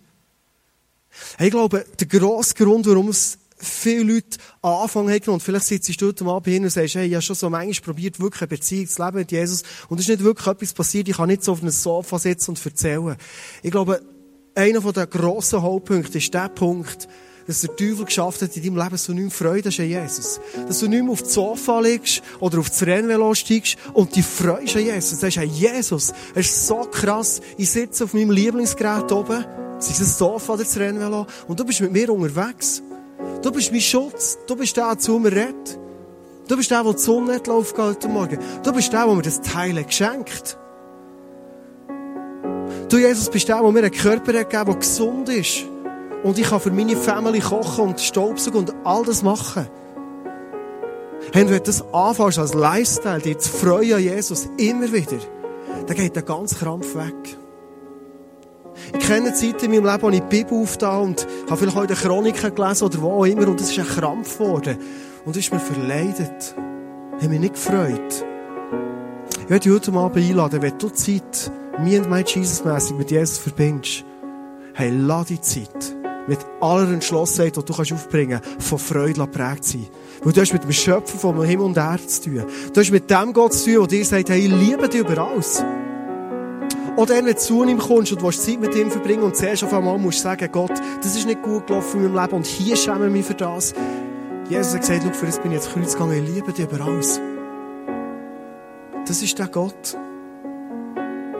[1.36, 6.00] Hey, ich glaube, der grosse Grund, warum es viele Leute anfangen haben, und vielleicht sitzt
[6.00, 8.48] du heute Abend hin und sagst, hey, ich habe schon so manchmal probiert, wirklich eine
[8.48, 11.44] Beziehung zu leben mit Jesus, und es ist nicht wirklich etwas passiert, ich kann nicht
[11.44, 13.16] so auf einem Sofa sitzen und erzählen.
[13.62, 14.00] Ich glaube,
[14.54, 17.08] einer der grossen Hauptpunkte ist der Punkt,
[17.46, 20.40] dass der Teufel geschafft hat, in deinem Leben so nicht Freude hast an Jesus.
[20.66, 24.22] Dass du nicht mehr auf das Sofa liegst oder auf das Rennvelo steigst und die
[24.22, 25.10] freust an Jesus.
[25.10, 27.40] Du sagst, hey, Jesus, er ist so krass.
[27.56, 29.44] Ich sitze auf meinem Lieblingsgerät oben,
[29.78, 32.82] sei es das Sofa oder das Rennvelo, und du bist mit mir unterwegs.
[33.42, 34.38] Du bist mein Schutz.
[34.46, 35.78] Du bist der, zu mir redet.
[36.48, 38.38] Du bist der, der die Sonne nicht läuft heute Morgen.
[38.62, 40.58] Du bist der, der mir das Teil geschenkt
[42.90, 45.64] Du, Jesus, bist der, der mir einen Körper hat gegeben, der gesund ist.
[46.22, 49.68] Und ich kann für meine Family kochen und Staubsaugen und all das machen.
[51.32, 55.18] Hey, wenn du das anfängst als Lifestyle, dir zu freuen an Jesus, immer wieder,
[55.86, 57.36] dann geht der ganze Krampf weg.
[58.92, 61.94] Ich kenne Zeiten in meinem Leben, wo ich die Bibel aufgetan und habe vielleicht heute
[61.94, 64.78] Chroniken gelesen oder wo auch immer und es ist ein Krampf geworden.
[65.24, 66.54] Und es ist mir verleidet.
[67.18, 68.24] Ich habe mich nicht gefreut.
[69.42, 73.38] Ich werde dich heute Abend einladen, wenn du Zeit, mir und mein Jesus-mässig mit Jesus
[73.38, 74.04] verbindest.
[74.74, 75.99] Hey, lass die Zeit
[76.30, 79.88] mit aller Entschlossenheit, die du aufbringen kannst, von Freude geprägt sein.
[80.22, 82.44] Weil du hast mit dem Schöpfer von Himmel und Erde zu tun.
[82.72, 85.18] Du hast mit dem Gott zu tun, der dir sagt, hey, ich liebe dich über
[85.18, 85.64] alles.
[86.96, 89.74] Oder wenn du zu ihm kommst und du Zeit mit ihm verbringen und zuerst auf
[89.74, 90.72] einmal musst sagen, Gott,
[91.02, 93.74] das ist nicht gut gelaufen in meinem Leben und hier schäme ich mich für das.
[94.48, 96.84] Jesus hat gesagt, schau, für das bin ich jetzt Kreuz gegangen, ich liebe dich über
[96.84, 97.20] alles.
[99.06, 99.96] Das ist der Gott.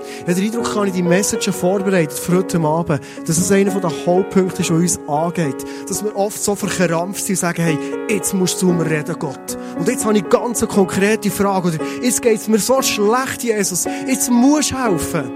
[0.00, 3.78] Ich habe den Eindruck, ich habe die Message vorbereitet für heute Abend, dass es einer
[3.78, 5.64] der Hauptpunkte ist, der uns angeht.
[5.88, 7.78] Dass wir oft so verkrampft sind und sagen, hey,
[8.08, 9.58] jetzt musst du mir reden, Gott.
[9.78, 11.68] Und jetzt habe ich ganz eine konkrete Frage.
[11.68, 13.86] Oder jetzt geht es mir so schlecht, Jesus.
[14.06, 15.30] Jetzt musst du helfen.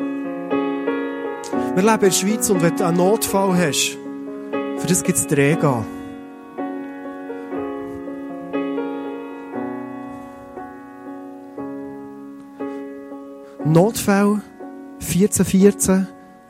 [1.75, 3.99] Wir leben in der Schweiz und wenn du einen Notfall hast,
[4.79, 5.85] für das gibt es Träger.
[13.65, 14.41] Notfall
[15.01, 16.09] 1414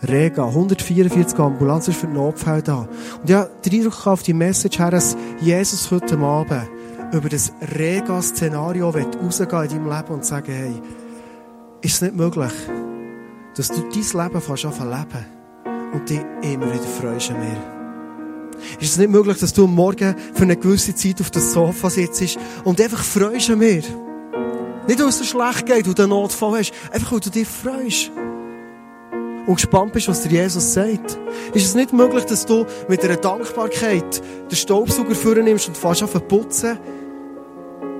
[0.09, 2.89] Rega, 144 Ambulanzen für den Notfall da.
[3.21, 6.69] Und ja, der Eindruck auf die Message her, dass Jesus heute Abend
[7.13, 10.83] über das Rega-Szenario rausgehen in deinem Leben und sagen, hey,
[11.81, 12.53] ist es nicht möglich,
[13.57, 15.27] dass du dein Leben fast anfangen leben
[15.93, 17.75] und dich immer wieder freust an mir?
[18.81, 21.91] Ist es nicht möglich, dass du am Morgen für eine gewisse Zeit auf dem Sofa
[21.91, 23.83] sitzt und einfach freust an mir?
[24.87, 27.49] Nicht, weil es dir schlecht geht und du einen Notfall hast, einfach weil du dich
[27.49, 28.11] freust
[29.47, 31.19] und gespannt bist, was dir Jesus sagt.
[31.53, 36.29] Ist es nicht möglich, dass du mit einer Dankbarkeit den Staubsauger vornimmst und fast auf
[36.29, 36.79] putzen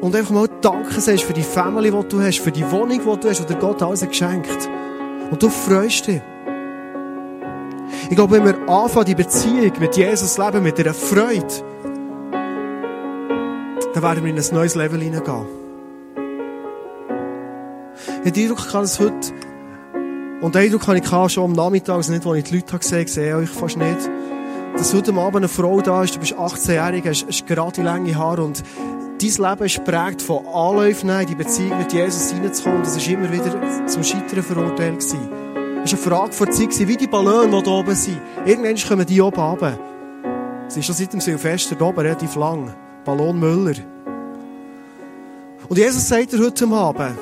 [0.01, 3.21] und einfach mal Danke sagst für die Family, die du hast, für die Wohnung, die
[3.21, 4.69] du hast, oder Gott alles geschenkt.
[5.31, 6.21] Und du freust dich.
[8.11, 11.47] Ich glaube, wenn wir anfangen, die Beziehung mit Jesus leben, mit einer Freude,
[13.95, 15.47] dann werden wir in ein neues Level hineingehen.
[18.07, 19.33] Ich habe den Eindruck, dass heute,
[20.41, 22.99] und den Eindruck habe ich schon am Nachmittag, also nicht, als ich die Leute gesehen
[22.99, 24.11] habe, sehe ich fast nicht,
[24.77, 28.43] dass heute Abend eine Frau da ist, du bist 18-jährig, hast, hast gerade lange Haare
[28.43, 28.63] und
[29.21, 32.83] dein Leben ist prägt von Anläufen in die Beziehung mit Jesus hineinzukommen.
[32.83, 34.99] Das war immer wieder zum Scheitern verurteilt.
[34.99, 38.21] Es war eine Frage vor Zeit, wie die Ballone, die hier oben sind.
[38.45, 39.79] Irgendwann kommen die oben runter.
[40.69, 42.75] Sie ist schon seit dem Silvester hier oben relativ lang.
[43.05, 43.75] Ballon Müller.
[45.69, 47.19] Und Jesus sagt dir heute Abend,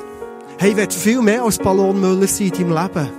[0.59, 3.09] hey, ich werde viel mehr als Ballon Müller sein in deinem Leben.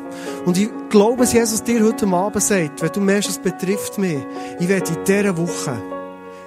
[0.45, 4.18] Und ich glaube, dass Jesus dir heute Abend sagt, wenn du merkst, es betrifft mich,
[4.61, 5.76] ich werde in dieser Woche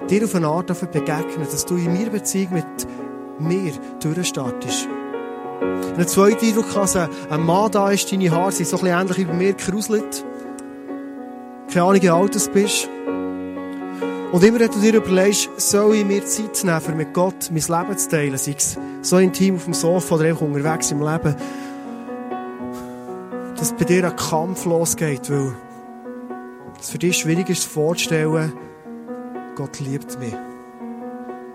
[0.08, 2.86] dir auf eine Art begegnen, dass du in meiner Beziehung mit
[3.38, 4.88] mir durchstartest.
[5.96, 7.10] Ein zweiter Eindruck, dass ein
[7.44, 10.24] Mann da ist, deine Haare sind so ein bisschen ähnlich wie bei mir geruselt.
[11.72, 12.88] Keine Ahnung, wie alt du bist.
[14.30, 17.62] Und immer, wenn du dir überlegst, soll ich mir Zeit nehmen, für mit Gott mein
[17.62, 21.34] Leben zu teilen, sei es so intim auf dem Sofa oder einfach unterwegs im Leben,
[23.56, 25.54] dass bei dir ein Kampf losgeht, weil
[26.78, 28.52] es für dich schwierig ist vorzustellen,
[29.56, 30.34] Gott liebt mich.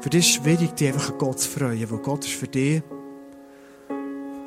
[0.01, 2.47] Für dich ist es schwierig, dich einfach an Gott zu freuen, weil Gott ist für
[2.47, 2.81] dich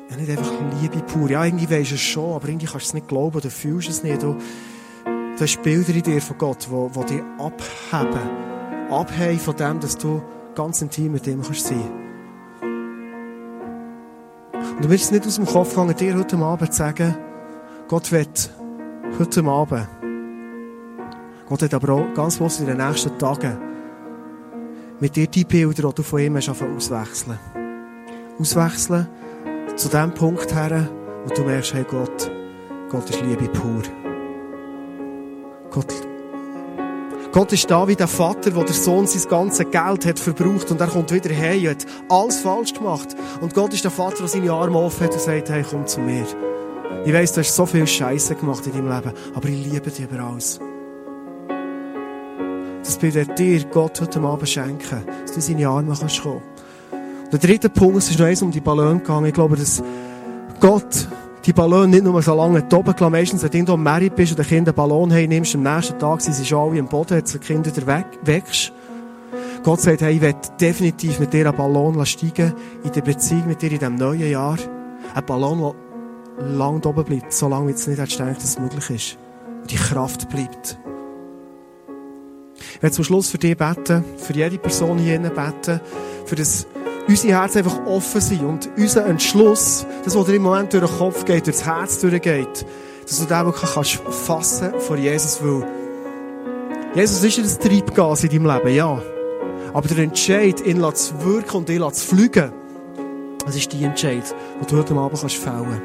[0.09, 0.51] ja nicht einfach
[0.81, 1.29] Liebe pur.
[1.29, 3.89] Ja, irgendwie weisst du es schon, aber irgendwie kannst du es nicht glauben, du fühlst
[3.89, 4.21] es nicht.
[4.21, 4.35] Du,
[5.37, 8.29] du hast Bilder in dir von Gott, die, die dich abheben.
[8.89, 10.21] Abheben von dem, dass du
[10.55, 12.07] ganz intim mit ihm kannst sein
[14.53, 17.15] Und du wirst nicht aus dem Kopf fangen, dir heute Abend zu sagen,
[17.87, 18.49] Gott wird
[19.19, 19.87] heute Abend,
[21.47, 23.57] Gott hat aber auch ganz bewusst in den nächsten Tagen
[24.99, 27.39] mit dir die Bilder, die du von ihm hast, auswechseln.
[28.39, 29.07] Auswechseln
[29.75, 30.89] zu dem Punkt her,
[31.25, 32.31] wo du merkst, hey Gott,
[32.89, 33.83] Gott ist Liebe pur.
[35.71, 35.93] Gott,
[37.31, 40.81] Gott ist da wie der Vater, wo der Sohn sein ganzes Geld hat verbraucht und
[40.81, 43.15] er kommt wieder her und hat alles falsch gemacht.
[43.41, 45.99] Und Gott ist der Vater, der seine Arme offen hat und sagt, hey, komm zu
[45.99, 46.25] mir.
[47.05, 50.01] Ich weiss, du hast so viel Scheiße gemacht in deinem Leben, aber ich liebe dich
[50.01, 50.59] über alles.
[52.83, 56.41] Das will dir, Gott, heute Abend schenken, dass du in seine Arme kannst kommen.
[57.31, 59.25] Der dritte Punkt, es ist noch eins um die Ballon gegangen.
[59.25, 59.83] Ich glaube, dass
[60.61, 61.07] Gott
[61.45, 63.11] die Ballon nicht nur so lange oben gelassen.
[63.11, 66.21] Meistens, wenn du Merit bist und ein Kind einen Ballon hey, nimmst, am nächsten Tag
[66.21, 68.73] sind sie schon alle am Boden, jetzt ein Kind wieder weg, wächst.
[69.63, 73.61] Gott sagt, hey, ich werde definitiv mit dir einen Ballon steigen, in der Beziehung mit
[73.61, 74.57] dir in diesem neuen Jahr.
[75.13, 75.73] Ein Ballon,
[76.39, 79.17] der lang oben bleibt, so lange, wie du nicht gedacht dass es möglich ist.
[79.61, 80.77] Und die Kraft bleibt.
[82.75, 85.81] Ich werde zum Schluss für dich beten, für jede Person hier beten,
[86.25, 86.67] für das
[87.07, 90.97] unsere Herzen einfach offen sind und unser Entschluss, das, was dir im Moment durch den
[90.97, 92.65] Kopf geht, durchs Herz durchgeht,
[93.03, 95.65] dass du den wirklich kannst fassen vor Jesus, weil
[96.93, 99.01] Jesus ist ein Treibgas in deinem Leben, ja.
[99.73, 102.51] Aber der Entscheid, ihn zu wirken und ihn zu fliegen,
[103.45, 104.23] das ist die Entscheid,
[104.59, 105.81] den du heute Abend kannst fällen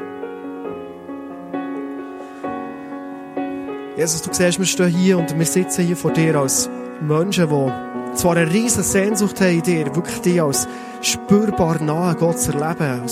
[3.97, 6.70] Jesus, du siehst, wir stehen hier und wir sitzen hier vor dir als
[7.01, 10.66] Menschen, die zwar eine riesige Sehnsucht haben in dir, wirklich dich als
[11.03, 13.11] spürbar nahe Gott zu erleben.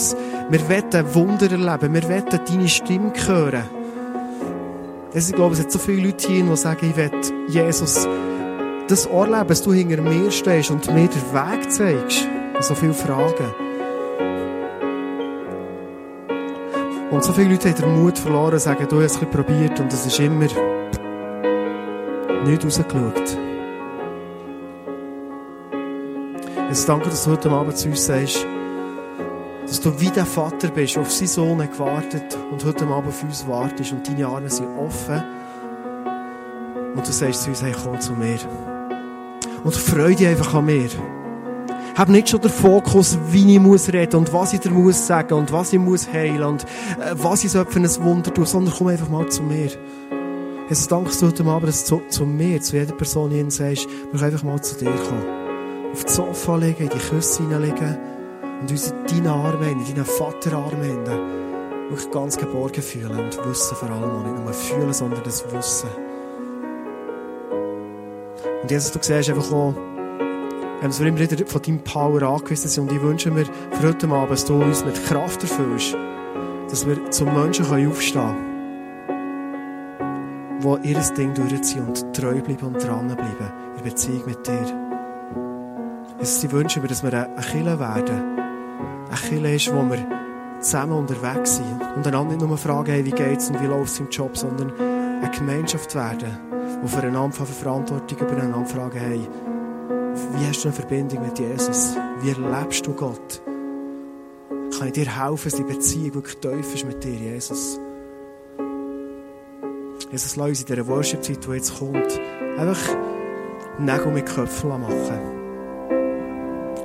[0.49, 3.65] Wir wollen Wunder erleben, wir wollen deine Stimme hören.
[5.13, 7.11] Ich glaube, es hat so viele Leute hier, die sagen, ich will
[7.49, 8.07] Jesus
[8.87, 12.29] das Ohr leben, dass du hinter mir stehst und mir den Weg zeigst.
[12.61, 13.55] So viele Fragen.
[17.11, 20.07] Und so viele Leute haben den Mut verloren, sagen, du hast es probiert und es
[20.07, 20.47] ist immer
[22.45, 23.50] nicht rausgeschaut.
[26.71, 28.47] Jetzt danke, dass du heute Abend zu uns sagst,
[29.67, 33.45] dass du wie der Vater bist, auf seinen Sohn gewartet und heute Abend auf uns
[33.49, 35.21] wartest und deine Arme sind offen.
[36.95, 38.39] Und du sagst zu uns, hey, komm zu mir.
[39.65, 40.89] Und freu dich einfach an mir.
[41.97, 45.35] Hab nicht schon den Fokus, wie ich muss reden und was ich dir muss sagen
[45.35, 48.73] und was ich muss heilen und äh, was ich so für ein Wunder tue, sondern
[48.79, 49.71] komm einfach mal zu mir.
[50.69, 54.21] Jesus, danke du heute Abend, dass zu, zu mir, zu jeder Person hier sagst, wir
[54.21, 55.40] können einfach mal zu dir kommen
[55.93, 57.99] auf das Sofa legen, in die Küsse hineinlegen
[58.61, 61.05] und uns in deinen Armen, in deinen Vaterarmen
[61.89, 65.89] wirklich ganz geborgen fühlen und wissen vor allem auch nicht nur fühlen, sondern das Wissen.
[68.63, 69.75] Und Jesus, du siehst einfach auch,
[70.83, 74.09] dass wir immer wieder von deinem Power angewiesen sind und ich wünsche mir für heute
[74.09, 75.97] Abend, dass du uns mit Kraft erfüllst,
[76.71, 78.37] dass wir zum Menschen aufstehen
[80.61, 84.90] können, die ihr Ding durchziehen und treu bleiben und dranbleiben in Beziehung mit dir.
[86.21, 88.39] Jesus, ich wünsche mir, dass wir eine Kille werden.
[89.09, 90.07] Eine Kille ist, wo wir
[90.61, 94.11] zusammen unterwegs sind und einander nicht nur fragen, hey, wie geht's und wie läuft's im
[94.11, 96.37] Job, sondern eine Gemeinschaft werden,
[96.83, 99.29] wo füreinander von Verantwortung übereinander fragen, hey,
[100.35, 101.97] wie hast du eine Verbindung mit Jesus?
[102.21, 103.41] Wie erlebst du Gott?
[104.77, 107.81] Kann ich dir helfen, dass die Beziehung wirklich tief ist mit dir, Jesus?
[110.11, 112.21] Jesus, lass uns in dieser Worship-Zeit, die jetzt kommt,
[112.59, 112.79] einfach
[113.79, 115.40] Nägel mit Köpfen machen.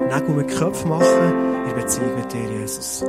[0.07, 3.03] Nägel mit Köpfen machen in Beziehung mit dir, Jesus.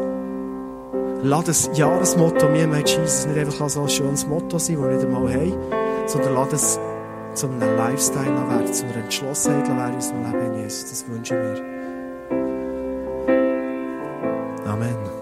[1.23, 4.95] Lass das Jahresmotto «Mir, mein Jesus» nicht einfach so ein schönes Motto sein, das wir
[4.95, 5.55] nicht einmal haben,
[6.07, 6.81] sondern lass es
[7.35, 10.91] zu einem Lifestyle werden, zu einer Entschlossenheit werden in unserem Leben, Jesus.
[10.91, 11.87] Das wünsche ich mir.
[14.67, 15.16] Amen.